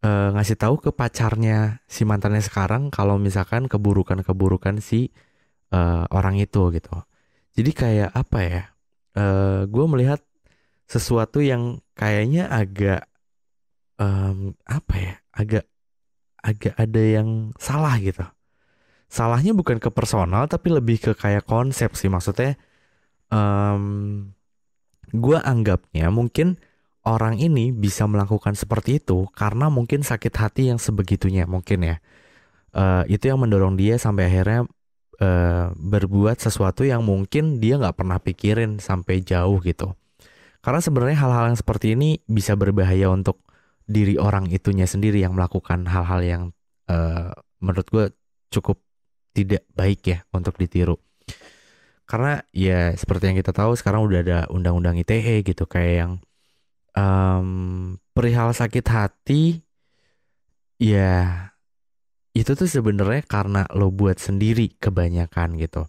eh, 0.06 0.30
ngasih 0.36 0.58
tahu 0.60 0.76
ke 0.80 0.90
pacarnya 0.96 1.84
si 1.88 2.04
mantannya 2.08 2.44
sekarang 2.44 2.92
kalau 2.94 3.16
misalkan 3.20 3.68
keburukan-keburukan 3.72 4.80
si 4.84 5.12
eh, 5.74 6.04
orang 6.12 6.36
itu 6.40 6.72
gitu. 6.76 6.96
Jadi 7.58 7.72
kayak 7.76 8.12
apa 8.16 8.40
ya 8.44 8.64
eh 9.18 9.62
gue 9.68 9.86
melihat 9.90 10.22
sesuatu 10.90 11.42
yang 11.42 11.82
kayaknya 11.98 12.50
agak 12.50 13.10
em, 14.02 14.56
apa 14.66 14.94
ya 14.98 15.14
agak 15.36 15.66
agak 16.42 16.74
ada 16.80 17.02
yang 17.04 17.54
salah 17.60 17.96
gitu. 18.02 18.26
Salahnya 19.10 19.54
bukan 19.58 19.78
ke 19.82 19.90
personal 19.94 20.46
tapi 20.50 20.70
lebih 20.74 20.98
ke 21.02 21.12
kayak 21.18 21.46
konsep 21.46 21.94
sih. 21.98 22.10
Maksudnya 22.10 22.58
em 23.34 23.84
gue 25.14 25.38
anggapnya 25.42 26.10
mungkin 26.14 26.62
orang 27.10 27.42
ini 27.42 27.74
bisa 27.74 28.06
melakukan 28.06 28.54
seperti 28.54 29.02
itu 29.02 29.26
karena 29.34 29.68
mungkin 29.74 30.06
sakit 30.06 30.34
hati 30.38 30.70
yang 30.70 30.78
sebegitunya 30.78 31.50
mungkin 31.50 31.82
ya 31.84 31.98
Eh, 32.70 33.04
itu 33.10 33.26
yang 33.34 33.42
mendorong 33.42 33.74
dia 33.74 33.98
sampai 33.98 34.30
akhirnya 34.30 34.70
eh, 35.18 35.74
berbuat 35.74 36.38
sesuatu 36.38 36.86
yang 36.86 37.02
mungkin 37.02 37.58
dia 37.58 37.82
nggak 37.82 37.98
pernah 37.98 38.22
pikirin 38.22 38.78
sampai 38.78 39.26
jauh 39.26 39.58
gitu 39.66 39.98
karena 40.62 40.78
sebenarnya 40.78 41.18
hal-hal 41.18 41.46
yang 41.50 41.58
seperti 41.58 41.98
ini 41.98 42.22
bisa 42.30 42.54
berbahaya 42.54 43.10
untuk 43.10 43.42
diri 43.90 44.22
orang 44.22 44.46
itunya 44.54 44.86
sendiri 44.86 45.18
yang 45.18 45.34
melakukan 45.34 45.90
hal-hal 45.90 46.22
yang 46.22 46.44
eh, 46.94 47.34
menurut 47.58 47.88
gue 47.90 48.06
cukup 48.54 48.78
tidak 49.34 49.66
baik 49.74 50.02
ya 50.06 50.18
untuk 50.34 50.58
ditiru. 50.62 50.98
Karena 52.10 52.42
ya 52.54 52.94
seperti 52.98 53.30
yang 53.34 53.38
kita 53.38 53.54
tahu 53.54 53.78
sekarang 53.78 54.02
udah 54.06 54.20
ada 54.26 54.40
undang-undang 54.50 54.98
ITE 54.98 55.46
gitu 55.46 55.66
kayak 55.70 55.94
yang 56.06 56.12
em, 57.00 57.50
perihal 58.12 58.52
sakit 58.52 58.86
hati 58.92 59.64
ya 60.80 61.52
itu 62.36 62.52
tuh 62.56 62.70
sebenarnya 62.70 63.24
karena 63.26 63.64
lo 63.76 63.92
buat 63.92 64.20
sendiri 64.20 64.76
kebanyakan 64.80 65.60
gitu. 65.60 65.88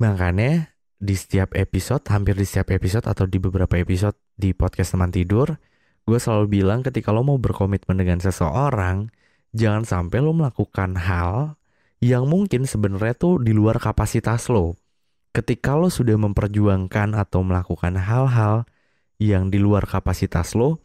Makanya 0.00 0.76
di 0.98 1.14
setiap 1.14 1.54
episode, 1.54 2.02
hampir 2.10 2.34
di 2.34 2.42
setiap 2.42 2.74
episode 2.74 3.06
atau 3.06 3.24
di 3.24 3.38
beberapa 3.38 3.78
episode 3.78 4.18
di 4.34 4.50
podcast 4.50 4.98
teman 4.98 5.14
tidur, 5.14 5.54
gue 6.04 6.18
selalu 6.18 6.60
bilang 6.60 6.82
ketika 6.82 7.14
lo 7.14 7.22
mau 7.22 7.38
berkomitmen 7.38 7.96
dengan 7.96 8.18
seseorang, 8.18 9.08
jangan 9.54 9.86
sampai 9.86 10.18
lo 10.18 10.34
melakukan 10.34 10.98
hal 10.98 11.58
yang 12.02 12.26
mungkin 12.26 12.66
sebenarnya 12.66 13.14
tuh 13.14 13.42
di 13.42 13.54
luar 13.54 13.78
kapasitas 13.78 14.50
lo. 14.50 14.74
Ketika 15.30 15.78
lo 15.78 15.86
sudah 15.86 16.18
memperjuangkan 16.18 17.14
atau 17.14 17.46
melakukan 17.46 17.94
hal-hal 17.94 18.66
yang 19.18 19.50
di 19.50 19.58
luar 19.58 19.84
kapasitas 19.84 20.54
lo, 20.54 20.82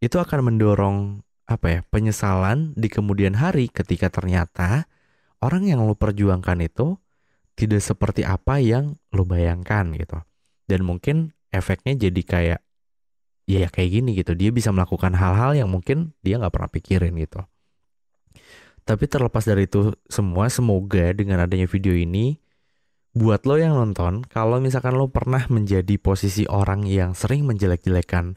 itu 0.00 0.16
akan 0.16 0.52
mendorong 0.52 1.20
apa 1.44 1.66
ya 1.68 1.80
penyesalan 1.92 2.72
di 2.72 2.88
kemudian 2.88 3.36
hari 3.36 3.68
ketika 3.68 4.08
ternyata 4.08 4.88
orang 5.44 5.68
yang 5.68 5.84
lo 5.84 5.92
perjuangkan 5.92 6.64
itu 6.64 6.96
tidak 7.54 7.84
seperti 7.84 8.24
apa 8.24 8.58
yang 8.58 8.96
lo 9.12 9.28
bayangkan 9.28 9.92
gitu. 9.94 10.18
Dan 10.64 10.88
mungkin 10.88 11.36
efeknya 11.52 12.08
jadi 12.08 12.22
kayak 12.24 12.60
ya, 13.44 13.58
ya 13.64 13.68
kayak 13.68 13.90
gini 14.00 14.10
gitu. 14.16 14.32
Dia 14.32 14.50
bisa 14.50 14.72
melakukan 14.72 15.12
hal-hal 15.12 15.52
yang 15.52 15.68
mungkin 15.68 16.16
dia 16.24 16.40
nggak 16.40 16.52
pernah 16.52 16.70
pikirin 16.72 17.14
gitu. 17.20 17.44
Tapi 18.84 19.04
terlepas 19.08 19.44
dari 19.48 19.64
itu 19.64 19.96
semua, 20.12 20.52
semoga 20.52 21.12
dengan 21.16 21.40
adanya 21.40 21.64
video 21.64 21.96
ini 21.96 22.36
buat 23.14 23.46
lo 23.46 23.54
yang 23.54 23.78
nonton, 23.78 24.26
kalau 24.26 24.58
misalkan 24.58 24.98
lo 24.98 25.06
pernah 25.06 25.46
menjadi 25.46 25.94
posisi 26.02 26.50
orang 26.50 26.82
yang 26.82 27.14
sering 27.14 27.46
menjelek-jelekan 27.46 28.34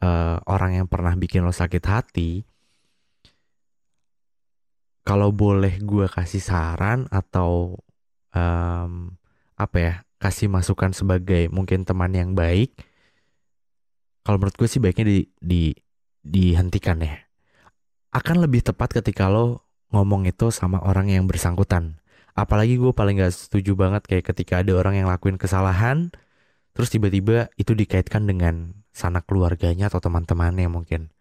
eh, 0.00 0.36
orang 0.48 0.80
yang 0.80 0.86
pernah 0.88 1.12
bikin 1.12 1.44
lo 1.44 1.52
sakit 1.52 1.84
hati, 1.84 2.40
kalau 5.06 5.30
boleh 5.30 5.78
gue 5.78 6.08
kasih 6.10 6.42
saran 6.42 7.06
atau 7.14 7.78
em, 8.34 9.14
apa 9.54 9.76
ya 9.78 9.94
kasih 10.18 10.50
masukan 10.50 10.90
sebagai 10.90 11.46
mungkin 11.52 11.86
teman 11.86 12.10
yang 12.10 12.34
baik 12.34 12.74
kalau 14.26 14.42
menurut 14.42 14.58
gue 14.58 14.66
sih 14.66 14.82
baiknya 14.82 15.06
di, 15.06 15.18
di 15.38 15.62
dihentikan 16.26 16.98
ya. 16.98 17.14
Akan 18.10 18.42
lebih 18.42 18.66
tepat 18.66 18.98
ketika 18.98 19.30
lo 19.30 19.62
ngomong 19.94 20.26
itu 20.26 20.50
sama 20.50 20.82
orang 20.82 21.14
yang 21.14 21.30
bersangkutan 21.30 22.02
apalagi 22.36 22.76
gue 22.76 22.92
paling 22.92 23.18
gak 23.24 23.32
setuju 23.32 23.72
banget 23.72 24.04
kayak 24.04 24.24
ketika 24.30 24.60
ada 24.60 24.76
orang 24.76 25.00
yang 25.00 25.08
lakuin 25.08 25.40
kesalahan 25.40 26.12
terus 26.76 26.92
tiba-tiba 26.92 27.48
itu 27.56 27.72
dikaitkan 27.72 28.28
dengan 28.28 28.76
sanak 28.96 29.28
keluarganya 29.28 29.92
atau 29.92 30.00
teman-temannya 30.00 30.72
mungkin. 30.72 31.12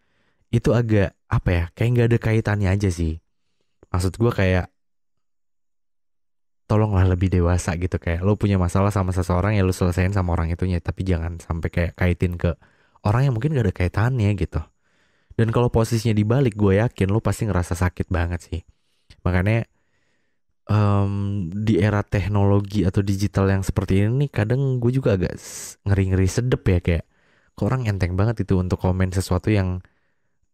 Itu 0.48 0.72
agak 0.72 1.16
apa 1.28 1.50
ya 1.52 1.64
kayak 1.76 1.90
nggak 1.92 2.08
ada 2.08 2.20
kaitannya 2.20 2.70
aja 2.72 2.88
sih. 2.88 3.20
Maksud 3.92 4.16
gue 4.16 4.32
kayak 4.32 4.72
tolonglah 6.72 7.04
lebih 7.04 7.28
dewasa 7.28 7.76
gitu. 7.76 8.00
Kayak 8.00 8.24
lo 8.24 8.40
punya 8.40 8.56
masalah 8.56 8.96
sama 8.96 9.12
seseorang 9.12 9.60
ya 9.60 9.68
lo 9.68 9.76
selesain 9.76 10.16
sama 10.16 10.32
orang 10.36 10.56
itunya. 10.56 10.80
Tapi 10.80 11.04
jangan 11.04 11.44
sampai 11.44 11.68
kayak 11.68 11.92
kaitin 12.00 12.40
ke 12.40 12.56
orang 13.04 13.28
yang 13.28 13.34
mungkin 13.36 13.52
gak 13.52 13.68
ada 13.68 13.76
kaitannya 13.76 14.32
gitu. 14.40 14.64
Dan 15.36 15.52
kalau 15.52 15.68
posisinya 15.68 16.16
dibalik 16.16 16.56
gue 16.56 16.80
yakin 16.80 17.12
lo 17.12 17.20
pasti 17.20 17.44
ngerasa 17.44 17.76
sakit 17.76 18.08
banget 18.08 18.40
sih. 18.40 18.62
Makanya 19.28 19.68
em, 20.70 21.14
di 21.52 21.78
era 21.82 22.02
teknologi 22.02 22.86
atau 22.88 23.02
digital 23.06 23.50
yang 23.54 23.64
seperti 23.66 24.08
ini 24.10 24.26
kadang 24.32 24.82
gue 24.82 24.92
juga 24.94 25.18
agak 25.18 25.38
ngeri-ngeri 25.86 26.28
sedep 26.30 26.62
ya 26.66 26.80
kayak 26.82 27.06
kok 27.56 27.66
orang 27.70 27.88
enteng 27.88 28.14
banget 28.20 28.44
itu 28.44 28.60
untuk 28.60 28.82
komen 28.82 29.10
sesuatu 29.16 29.50
yang 29.54 29.80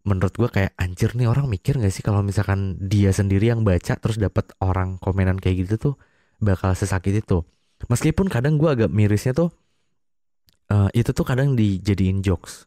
menurut 0.05 0.33
gue 0.33 0.49
kayak 0.49 0.73
anjir 0.81 1.13
nih 1.13 1.29
orang 1.29 1.45
mikir 1.49 1.77
gak 1.77 1.93
sih 1.93 2.01
kalau 2.01 2.25
misalkan 2.25 2.77
dia 2.81 3.13
sendiri 3.13 3.53
yang 3.53 3.61
baca 3.61 3.95
terus 3.97 4.17
dapat 4.17 4.49
orang 4.61 4.97
komenan 4.97 5.37
kayak 5.37 5.67
gitu 5.67 5.75
tuh 5.77 5.95
bakal 6.41 6.73
sesakit 6.73 7.21
itu 7.21 7.45
meskipun 7.89 8.27
kadang 8.29 8.57
gue 8.57 8.69
agak 8.69 8.89
mirisnya 8.89 9.33
tuh 9.37 9.49
eh, 10.73 10.89
itu 10.97 11.11
tuh 11.13 11.25
kadang 11.27 11.53
dijadiin 11.53 12.25
jokes 12.25 12.65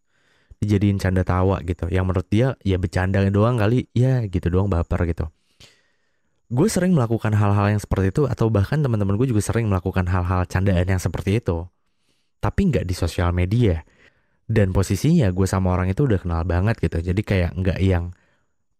dijadiin 0.62 0.96
canda 1.02 1.22
tawa 1.26 1.60
gitu. 1.66 1.84
Yang 1.92 2.04
menurut 2.08 2.28
dia 2.32 2.48
ya 2.64 2.76
bercanda 2.80 3.20
doang 3.28 3.60
kali 3.60 3.90
ya 3.92 4.24
gitu 4.30 4.48
doang 4.48 4.68
baper 4.72 5.04
gitu 5.10 5.33
gue 6.52 6.68
sering 6.68 6.92
melakukan 6.92 7.32
hal-hal 7.32 7.72
yang 7.72 7.80
seperti 7.80 8.12
itu 8.12 8.22
atau 8.28 8.52
bahkan 8.52 8.80
teman-teman 8.84 9.16
gue 9.16 9.32
juga 9.32 9.40
sering 9.40 9.68
melakukan 9.68 10.04
hal-hal 10.04 10.44
candaan 10.44 10.84
yang 10.84 11.00
seperti 11.00 11.40
itu. 11.40 11.64
Tapi 12.40 12.60
nggak 12.68 12.84
di 12.84 12.94
sosial 12.96 13.32
media. 13.32 13.80
Dan 14.44 14.76
posisinya 14.76 15.32
gue 15.32 15.48
sama 15.48 15.72
orang 15.72 15.88
itu 15.88 16.04
udah 16.04 16.20
kenal 16.20 16.44
banget 16.44 16.76
gitu. 16.76 17.00
Jadi 17.00 17.24
kayak 17.24 17.56
nggak 17.56 17.80
yang 17.80 18.12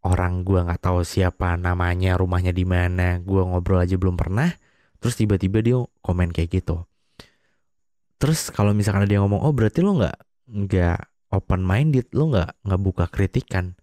orang 0.05 0.45
gue 0.45 0.61
nggak 0.61 0.85
tahu 0.85 1.01
siapa 1.01 1.57
namanya 1.57 2.21
rumahnya 2.21 2.53
di 2.53 2.69
mana 2.69 3.17
gue 3.25 3.41
ngobrol 3.41 3.81
aja 3.81 3.97
belum 3.97 4.21
pernah. 4.21 4.53
Terus 5.01 5.17
tiba-tiba 5.17 5.65
dia 5.65 5.81
komen 6.05 6.37
kayak 6.37 6.61
gitu. 6.61 6.85
Terus 8.21 8.53
kalau 8.53 8.77
misalkan 8.77 9.09
yang 9.09 9.25
ngomong 9.25 9.41
oh 9.41 9.53
berarti 9.57 9.81
lo 9.81 9.97
nggak 9.97 10.17
nggak 10.45 11.01
open 11.33 11.65
minded 11.65 12.13
lo 12.13 12.29
nggak 12.29 12.51
nggak 12.61 12.81
buka 12.85 13.05
kritikan 13.09 13.75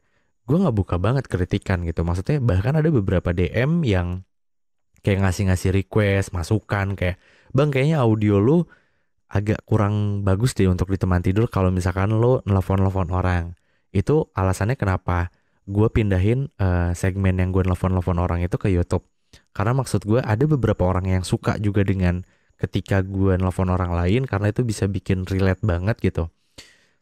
gue 0.51 0.59
nggak 0.59 0.75
buka 0.75 0.95
banget 0.99 1.31
kritikan 1.31 1.87
gitu. 1.87 2.03
Maksudnya 2.03 2.43
bahkan 2.43 2.75
ada 2.75 2.91
beberapa 2.91 3.31
DM 3.31 3.87
yang 3.87 4.27
kayak 4.99 5.23
ngasih-ngasih 5.23 5.71
request 5.71 6.35
masukan 6.35 6.99
kayak 6.99 7.15
bang 7.55 7.71
kayaknya 7.71 8.03
audio 8.03 8.37
lo 8.37 8.67
agak 9.31 9.63
kurang 9.63 10.27
bagus 10.27 10.51
deh 10.51 10.67
untuk 10.67 10.91
di 10.91 10.99
teman 10.99 11.23
tidur 11.23 11.47
kalau 11.47 11.71
misalkan 11.71 12.11
lo 12.19 12.43
nelfon-nelfon 12.43 13.15
orang. 13.15 13.55
Itu 13.95 14.27
alasannya 14.35 14.75
kenapa 14.75 15.31
gue 15.63 15.87
pindahin 15.87 16.51
uh, 16.59 16.91
segmen 16.91 17.39
yang 17.39 17.55
gue 17.55 17.63
nelfon-nelfon 17.63 18.19
orang 18.19 18.43
itu 18.43 18.59
ke 18.59 18.67
YouTube. 18.67 19.07
Karena 19.55 19.71
maksud 19.71 20.03
gue 20.03 20.19
ada 20.19 20.43
beberapa 20.43 20.83
orang 20.83 21.07
yang 21.07 21.23
suka 21.23 21.55
juga 21.63 21.87
dengan 21.87 22.27
ketika 22.59 22.99
gue 22.99 23.39
nelfon 23.39 23.71
orang 23.71 23.95
lain 23.95 24.27
karena 24.27 24.51
itu 24.51 24.67
bisa 24.67 24.83
bikin 24.91 25.23
relate 25.23 25.63
banget 25.63 25.95
gitu. 26.03 26.27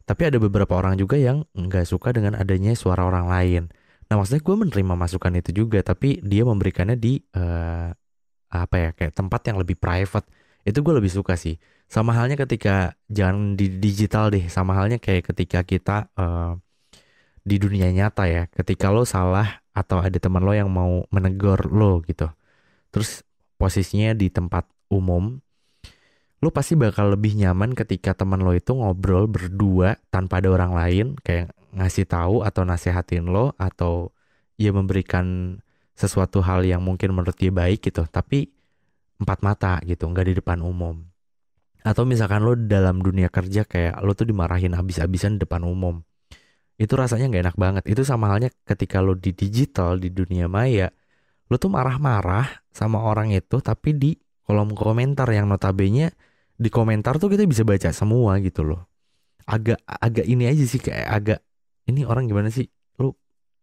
Tapi 0.04 0.22
ada 0.26 0.38
beberapa 0.42 0.74
orang 0.74 0.98
juga 0.98 1.20
yang 1.20 1.46
nggak 1.54 1.86
suka 1.86 2.10
dengan 2.10 2.34
adanya 2.34 2.74
suara 2.74 3.06
orang 3.06 3.26
lain. 3.30 3.62
Nah 4.10 4.18
maksudnya 4.18 4.42
gue 4.42 4.56
menerima 4.58 4.94
masukan 4.98 5.32
itu 5.38 5.64
juga, 5.64 5.78
tapi 5.86 6.18
dia 6.20 6.42
memberikannya 6.42 6.98
di 6.98 7.22
uh, 7.38 7.94
apa 8.50 8.76
ya 8.76 8.90
kayak 8.90 9.14
tempat 9.14 9.40
yang 9.46 9.56
lebih 9.62 9.78
private. 9.78 10.26
Itu 10.66 10.82
gue 10.82 10.94
lebih 10.98 11.12
suka 11.14 11.38
sih. 11.38 11.62
Sama 11.86 12.14
halnya 12.14 12.34
ketika 12.34 12.98
jangan 13.06 13.54
di 13.54 13.78
digital 13.78 14.34
deh, 14.34 14.50
sama 14.50 14.74
halnya 14.74 14.98
kayak 14.98 15.30
ketika 15.30 15.62
kita 15.62 15.96
uh, 16.18 16.58
di 17.46 17.56
dunia 17.62 17.90
nyata 17.94 18.26
ya. 18.26 18.50
Ketika 18.50 18.90
lo 18.90 19.06
salah 19.06 19.62
atau 19.70 20.02
ada 20.02 20.18
teman 20.18 20.42
lo 20.42 20.52
yang 20.52 20.68
mau 20.70 21.06
menegur 21.14 21.70
lo 21.70 22.02
gitu. 22.02 22.26
Terus 22.90 23.22
posisinya 23.62 24.10
di 24.18 24.26
tempat 24.26 24.66
umum 24.90 25.38
lu 26.40 26.48
pasti 26.48 26.72
bakal 26.72 27.12
lebih 27.12 27.36
nyaman 27.36 27.76
ketika 27.76 28.16
teman 28.16 28.40
lo 28.40 28.56
itu 28.56 28.72
ngobrol 28.72 29.28
berdua 29.28 30.00
tanpa 30.08 30.40
ada 30.40 30.48
orang 30.48 30.72
lain 30.72 31.06
kayak 31.20 31.52
ngasih 31.76 32.08
tahu 32.08 32.42
atau 32.42 32.64
nasehatin 32.64 33.28
lo 33.28 33.52
atau 33.60 34.10
ya 34.56 34.72
memberikan 34.72 35.58
sesuatu 35.92 36.40
hal 36.40 36.64
yang 36.64 36.80
mungkin 36.80 37.12
menurut 37.12 37.36
dia 37.36 37.52
baik 37.52 37.84
gitu 37.92 38.08
tapi 38.08 38.48
empat 39.20 39.44
mata 39.44 39.74
gitu 39.84 40.08
nggak 40.08 40.26
di 40.32 40.34
depan 40.40 40.64
umum. 40.64 41.04
Atau 41.84 42.08
misalkan 42.08 42.44
lo 42.44 42.56
dalam 42.56 43.04
dunia 43.04 43.28
kerja 43.28 43.68
kayak 43.68 44.00
lo 44.00 44.16
tuh 44.16 44.28
dimarahin 44.28 44.72
habis-habisan 44.72 45.36
di 45.36 45.44
depan 45.44 45.64
umum. 45.64 46.00
Itu 46.80 46.96
rasanya 46.96 47.28
nggak 47.28 47.44
enak 47.44 47.56
banget. 47.60 47.84
Itu 47.92 48.00
sama 48.08 48.32
halnya 48.32 48.48
ketika 48.64 49.04
lo 49.04 49.12
di 49.12 49.36
digital 49.36 50.00
di 50.00 50.08
dunia 50.08 50.48
maya 50.48 50.88
lo 51.50 51.58
tuh 51.58 51.68
marah-marah 51.68 52.62
sama 52.70 53.02
orang 53.02 53.34
itu 53.34 53.58
tapi 53.58 53.90
di 53.98 54.14
kolom 54.46 54.70
komentar 54.72 55.26
yang 55.34 55.50
notabene 55.50 56.14
di 56.60 56.68
komentar 56.68 57.16
tuh 57.16 57.32
kita 57.32 57.48
bisa 57.48 57.64
baca 57.64 57.88
semua 57.96 58.36
gitu 58.44 58.60
loh. 58.60 58.84
Agak 59.48 59.80
agak 59.88 60.28
ini 60.28 60.44
aja 60.44 60.64
sih 60.68 60.76
kayak 60.76 61.08
agak 61.08 61.40
ini 61.88 62.04
orang 62.04 62.28
gimana 62.28 62.52
sih? 62.52 62.68
Lu 63.00 63.16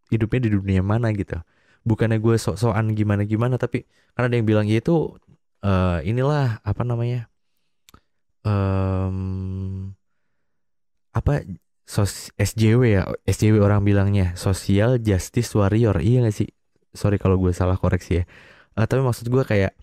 hidupnya 0.09 0.49
di 0.49 0.57
dunia 0.57 0.81
mana? 0.81 1.13
gitu. 1.13 1.37
Bukannya 1.85 2.17
gue 2.17 2.35
sok-sokan 2.41 2.97
gimana 2.97 3.23
gimana 3.23 3.61
tapi 3.61 3.85
karena 4.17 4.33
ada 4.33 4.35
yang 4.35 4.47
bilang 4.49 4.65
ya 4.65 4.81
itu 4.81 5.13
uh, 5.61 6.01
inilah 6.01 6.59
apa 6.65 6.81
namanya 6.83 7.29
um, 8.43 9.93
apa 11.13 11.45
sos 11.87 12.33
SJW 12.35 12.81
ya 12.99 13.01
SJW 13.23 13.63
orang 13.63 13.85
bilangnya 13.85 14.33
social 14.33 14.97
justice 14.97 15.53
warrior. 15.53 16.01
Iya 16.01 16.27
gak 16.27 16.35
sih? 16.35 16.49
Sorry 16.97 17.21
kalau 17.21 17.37
gue 17.37 17.53
salah 17.53 17.77
koreksi 17.77 18.19
ya. 18.19 18.23
Uh, 18.73 18.89
tapi 18.89 19.05
maksud 19.05 19.29
gue 19.29 19.43
kayak 19.45 19.77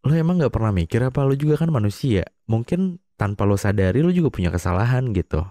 lo 0.00 0.12
emang 0.16 0.40
nggak 0.40 0.52
pernah 0.52 0.72
mikir 0.72 1.00
apa? 1.04 1.24
Lo 1.26 1.36
juga 1.36 1.60
kan 1.60 1.68
manusia. 1.68 2.24
Mungkin 2.48 3.00
tanpa 3.20 3.44
lo 3.44 3.60
sadari 3.60 4.00
lo 4.00 4.08
juga 4.12 4.32
punya 4.32 4.48
kesalahan 4.48 5.12
gitu. 5.12 5.44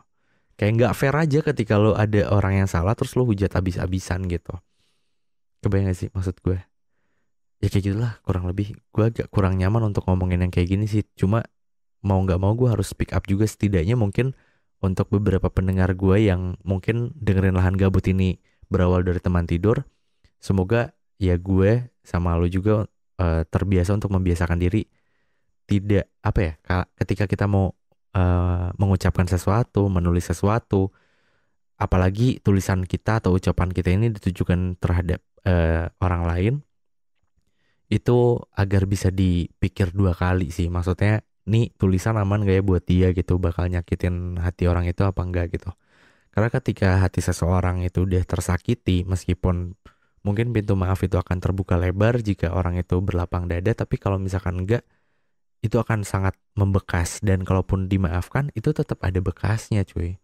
Kayak 0.57 0.71
nggak 0.75 0.93
fair 0.97 1.15
aja 1.15 1.39
ketika 1.45 1.77
lo 1.77 1.93
ada 1.95 2.27
orang 2.33 2.65
yang 2.65 2.69
salah 2.69 2.97
terus 2.97 3.13
lo 3.13 3.23
hujat 3.23 3.53
abis-abisan 3.53 4.25
gitu. 4.27 4.57
Kebayang 5.59 5.91
gak 5.91 5.97
sih 5.99 6.09
maksud 6.11 6.39
gue? 6.39 6.57
Ya 7.59 7.67
kayak 7.67 7.83
gitulah 7.91 8.13
kurang 8.23 8.47
lebih. 8.47 8.75
Gue 8.95 9.11
agak 9.11 9.27
kurang 9.27 9.59
nyaman 9.59 9.91
untuk 9.91 10.07
ngomongin 10.07 10.47
yang 10.47 10.51
kayak 10.51 10.71
gini 10.71 10.87
sih. 10.87 11.03
Cuma 11.15 11.43
mau 11.99 12.19
nggak 12.23 12.39
mau 12.39 12.55
gue 12.55 12.71
harus 12.71 12.91
speak 12.91 13.11
up 13.11 13.27
juga 13.27 13.43
setidaknya 13.43 13.99
mungkin 13.99 14.31
untuk 14.79 15.11
beberapa 15.11 15.51
pendengar 15.51 15.91
gue 15.95 16.23
yang 16.23 16.55
mungkin 16.63 17.11
dengerin 17.19 17.59
lahan 17.59 17.75
gabut 17.75 18.03
ini 18.07 18.39
berawal 18.71 19.03
dari 19.03 19.19
teman 19.19 19.43
tidur. 19.43 19.83
Semoga 20.39 20.95
ya 21.19 21.35
gue 21.35 21.91
sama 22.07 22.39
lo 22.39 22.47
juga 22.47 22.87
uh, 23.19 23.43
terbiasa 23.45 23.93
untuk 23.93 24.15
membiasakan 24.15 24.57
diri 24.57 24.87
tidak 25.69 26.09
apa 26.25 26.39
ya 26.41 26.53
ketika 26.97 27.29
kita 27.29 27.45
mau 27.45 27.69
uh, 28.17 28.73
mengucapkan 28.79 29.29
sesuatu 29.29 29.85
menulis 29.85 30.25
sesuatu 30.25 30.89
apalagi 31.77 32.41
tulisan 32.41 32.83
kita 32.83 33.21
atau 33.21 33.37
ucapan 33.37 33.69
kita 33.69 33.93
ini 33.93 34.09
ditujukan 34.11 34.81
terhadap 34.81 35.21
uh, 35.45 35.87
orang 36.01 36.23
lain 36.25 36.53
itu 37.89 38.37
agar 38.53 38.85
bisa 38.85 39.09
dipikir 39.09 39.89
dua 39.89 40.13
kali 40.13 40.53
sih. 40.53 40.69
Maksudnya 40.69 41.25
nih 41.49 41.73
tulisan 41.73 42.15
aman 42.21 42.45
gak 42.45 42.61
ya 42.61 42.63
buat 42.63 42.83
dia? 42.85 43.07
gitu 43.17 43.41
bakal 43.41 43.65
nyakitin 43.65 44.37
hati 44.37 44.69
orang 44.69 44.85
itu 44.85 45.01
apa 45.01 45.25
enggak 45.25 45.57
gitu. 45.57 45.73
Karena 46.29 46.53
ketika 46.53 47.01
hati 47.01 47.25
seseorang 47.25 47.81
itu 47.81 48.05
udah 48.05 48.21
tersakiti 48.21 49.01
meskipun 49.09 49.73
mungkin 50.21 50.51
pintu 50.51 50.75
maaf 50.75 50.99
itu 51.05 51.15
akan 51.15 51.37
terbuka 51.39 51.79
lebar 51.79 52.19
jika 52.19 52.51
orang 52.51 52.79
itu 52.79 52.99
berlapang 52.99 53.47
dada 53.47 53.71
tapi 53.71 53.95
kalau 53.95 54.19
misalkan 54.19 54.65
enggak 54.65 54.83
itu 55.59 55.75
akan 55.75 56.07
sangat 56.07 56.35
membekas. 56.55 57.19
Dan 57.23 57.43
kalaupun 57.43 57.91
dimaafkan 57.91 58.51
itu 58.55 58.71
tetap 58.71 58.99
ada 59.03 59.19
bekasnya 59.19 59.83
cuy. 59.83 60.19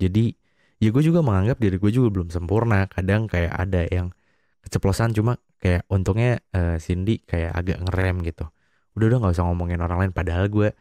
Jadi 0.00 0.34
ya 0.82 0.88
gue 0.90 1.02
juga 1.04 1.20
menganggap 1.22 1.60
diri 1.60 1.76
gue 1.76 1.92
juga 1.92 2.08
belum 2.12 2.28
sempurna. 2.32 2.88
Kadang 2.88 3.28
kayak 3.28 3.54
ada 3.54 3.86
yang 3.88 4.12
keceplosan 4.64 5.12
cuma 5.12 5.36
kayak 5.60 5.84
untungnya 5.92 6.40
uh, 6.56 6.76
Cindy 6.80 7.20
kayak 7.24 7.52
agak 7.52 7.78
ngerem 7.84 8.24
gitu. 8.24 8.48
Udah 8.96 9.06
udah 9.12 9.18
nggak 9.24 9.34
usah 9.36 9.44
ngomongin 9.48 9.80
orang 9.84 9.98
lain. 10.06 10.12
Padahal 10.16 10.48
gue 10.48 10.72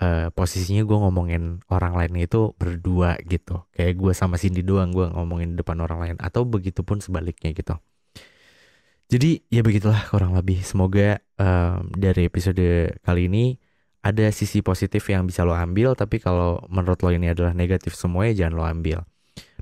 uh, 0.00 0.28
posisinya 0.32 0.82
gue 0.84 0.98
ngomongin 0.98 1.64
orang 1.72 1.96
lain 1.96 2.26
itu 2.28 2.52
berdua 2.56 3.16
gitu. 3.24 3.64
Kayak 3.72 3.94
gue 3.96 4.12
sama 4.12 4.36
Cindy 4.40 4.62
doang 4.64 4.92
gue 4.92 5.08
ngomongin 5.08 5.56
depan 5.56 5.80
orang 5.80 5.98
lain 6.02 6.16
atau 6.20 6.44
begitupun 6.44 7.00
sebaliknya 7.00 7.52
gitu. 7.52 7.76
Jadi 9.06 9.46
ya 9.48 9.62
begitulah 9.62 10.02
kurang 10.10 10.34
lebih. 10.34 10.60
Semoga 10.66 11.22
um, 11.38 11.88
dari 11.94 12.26
episode 12.26 12.98
kali 13.06 13.30
ini 13.30 13.44
ada 14.02 14.30
sisi 14.30 14.62
positif 14.62 15.02
yang 15.10 15.26
bisa 15.26 15.42
lo 15.42 15.54
ambil 15.54 15.98
tapi 15.98 16.22
kalau 16.22 16.62
menurut 16.70 16.98
lo 17.02 17.10
ini 17.10 17.30
adalah 17.30 17.50
negatif 17.54 17.94
semua 17.98 18.30
ya 18.30 18.46
jangan 18.46 18.54
lo 18.58 18.64
ambil. 18.66 18.98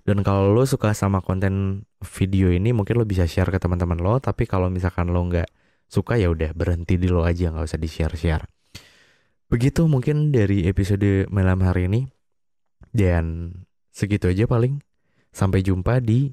Dan 0.04 0.20
kalau 0.20 0.52
lo 0.52 0.68
suka 0.68 0.92
sama 0.92 1.24
konten 1.24 1.88
video 2.04 2.52
ini 2.52 2.76
mungkin 2.76 3.00
lo 3.00 3.08
bisa 3.08 3.24
share 3.24 3.48
ke 3.48 3.56
teman-teman 3.56 4.00
lo 4.00 4.20
tapi 4.20 4.44
kalau 4.44 4.68
misalkan 4.68 5.08
lo 5.08 5.24
nggak 5.24 5.48
suka 5.88 6.20
ya 6.20 6.28
udah 6.32 6.52
berhenti 6.56 7.00
di 7.00 7.08
lo 7.08 7.24
aja 7.24 7.52
nggak 7.52 7.64
usah 7.64 7.80
di 7.80 7.88
share 7.88 8.16
share 8.16 8.53
Begitu 9.52 9.86
mungkin 9.86 10.32
dari 10.32 10.64
episode 10.66 11.28
malam 11.28 11.60
hari 11.62 11.86
ini. 11.90 12.00
Dan 12.94 13.52
segitu 13.90 14.30
aja 14.30 14.46
paling. 14.48 14.80
Sampai 15.34 15.66
jumpa 15.66 15.98
di 15.98 16.30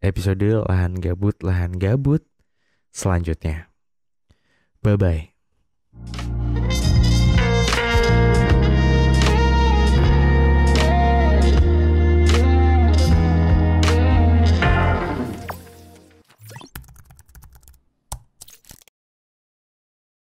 episode 0.00 0.64
Lahan 0.64 0.96
Gabut, 0.96 1.36
Lahan 1.44 1.76
Gabut 1.76 2.24
selanjutnya. 2.88 3.68
Bye-bye. 4.80 6.39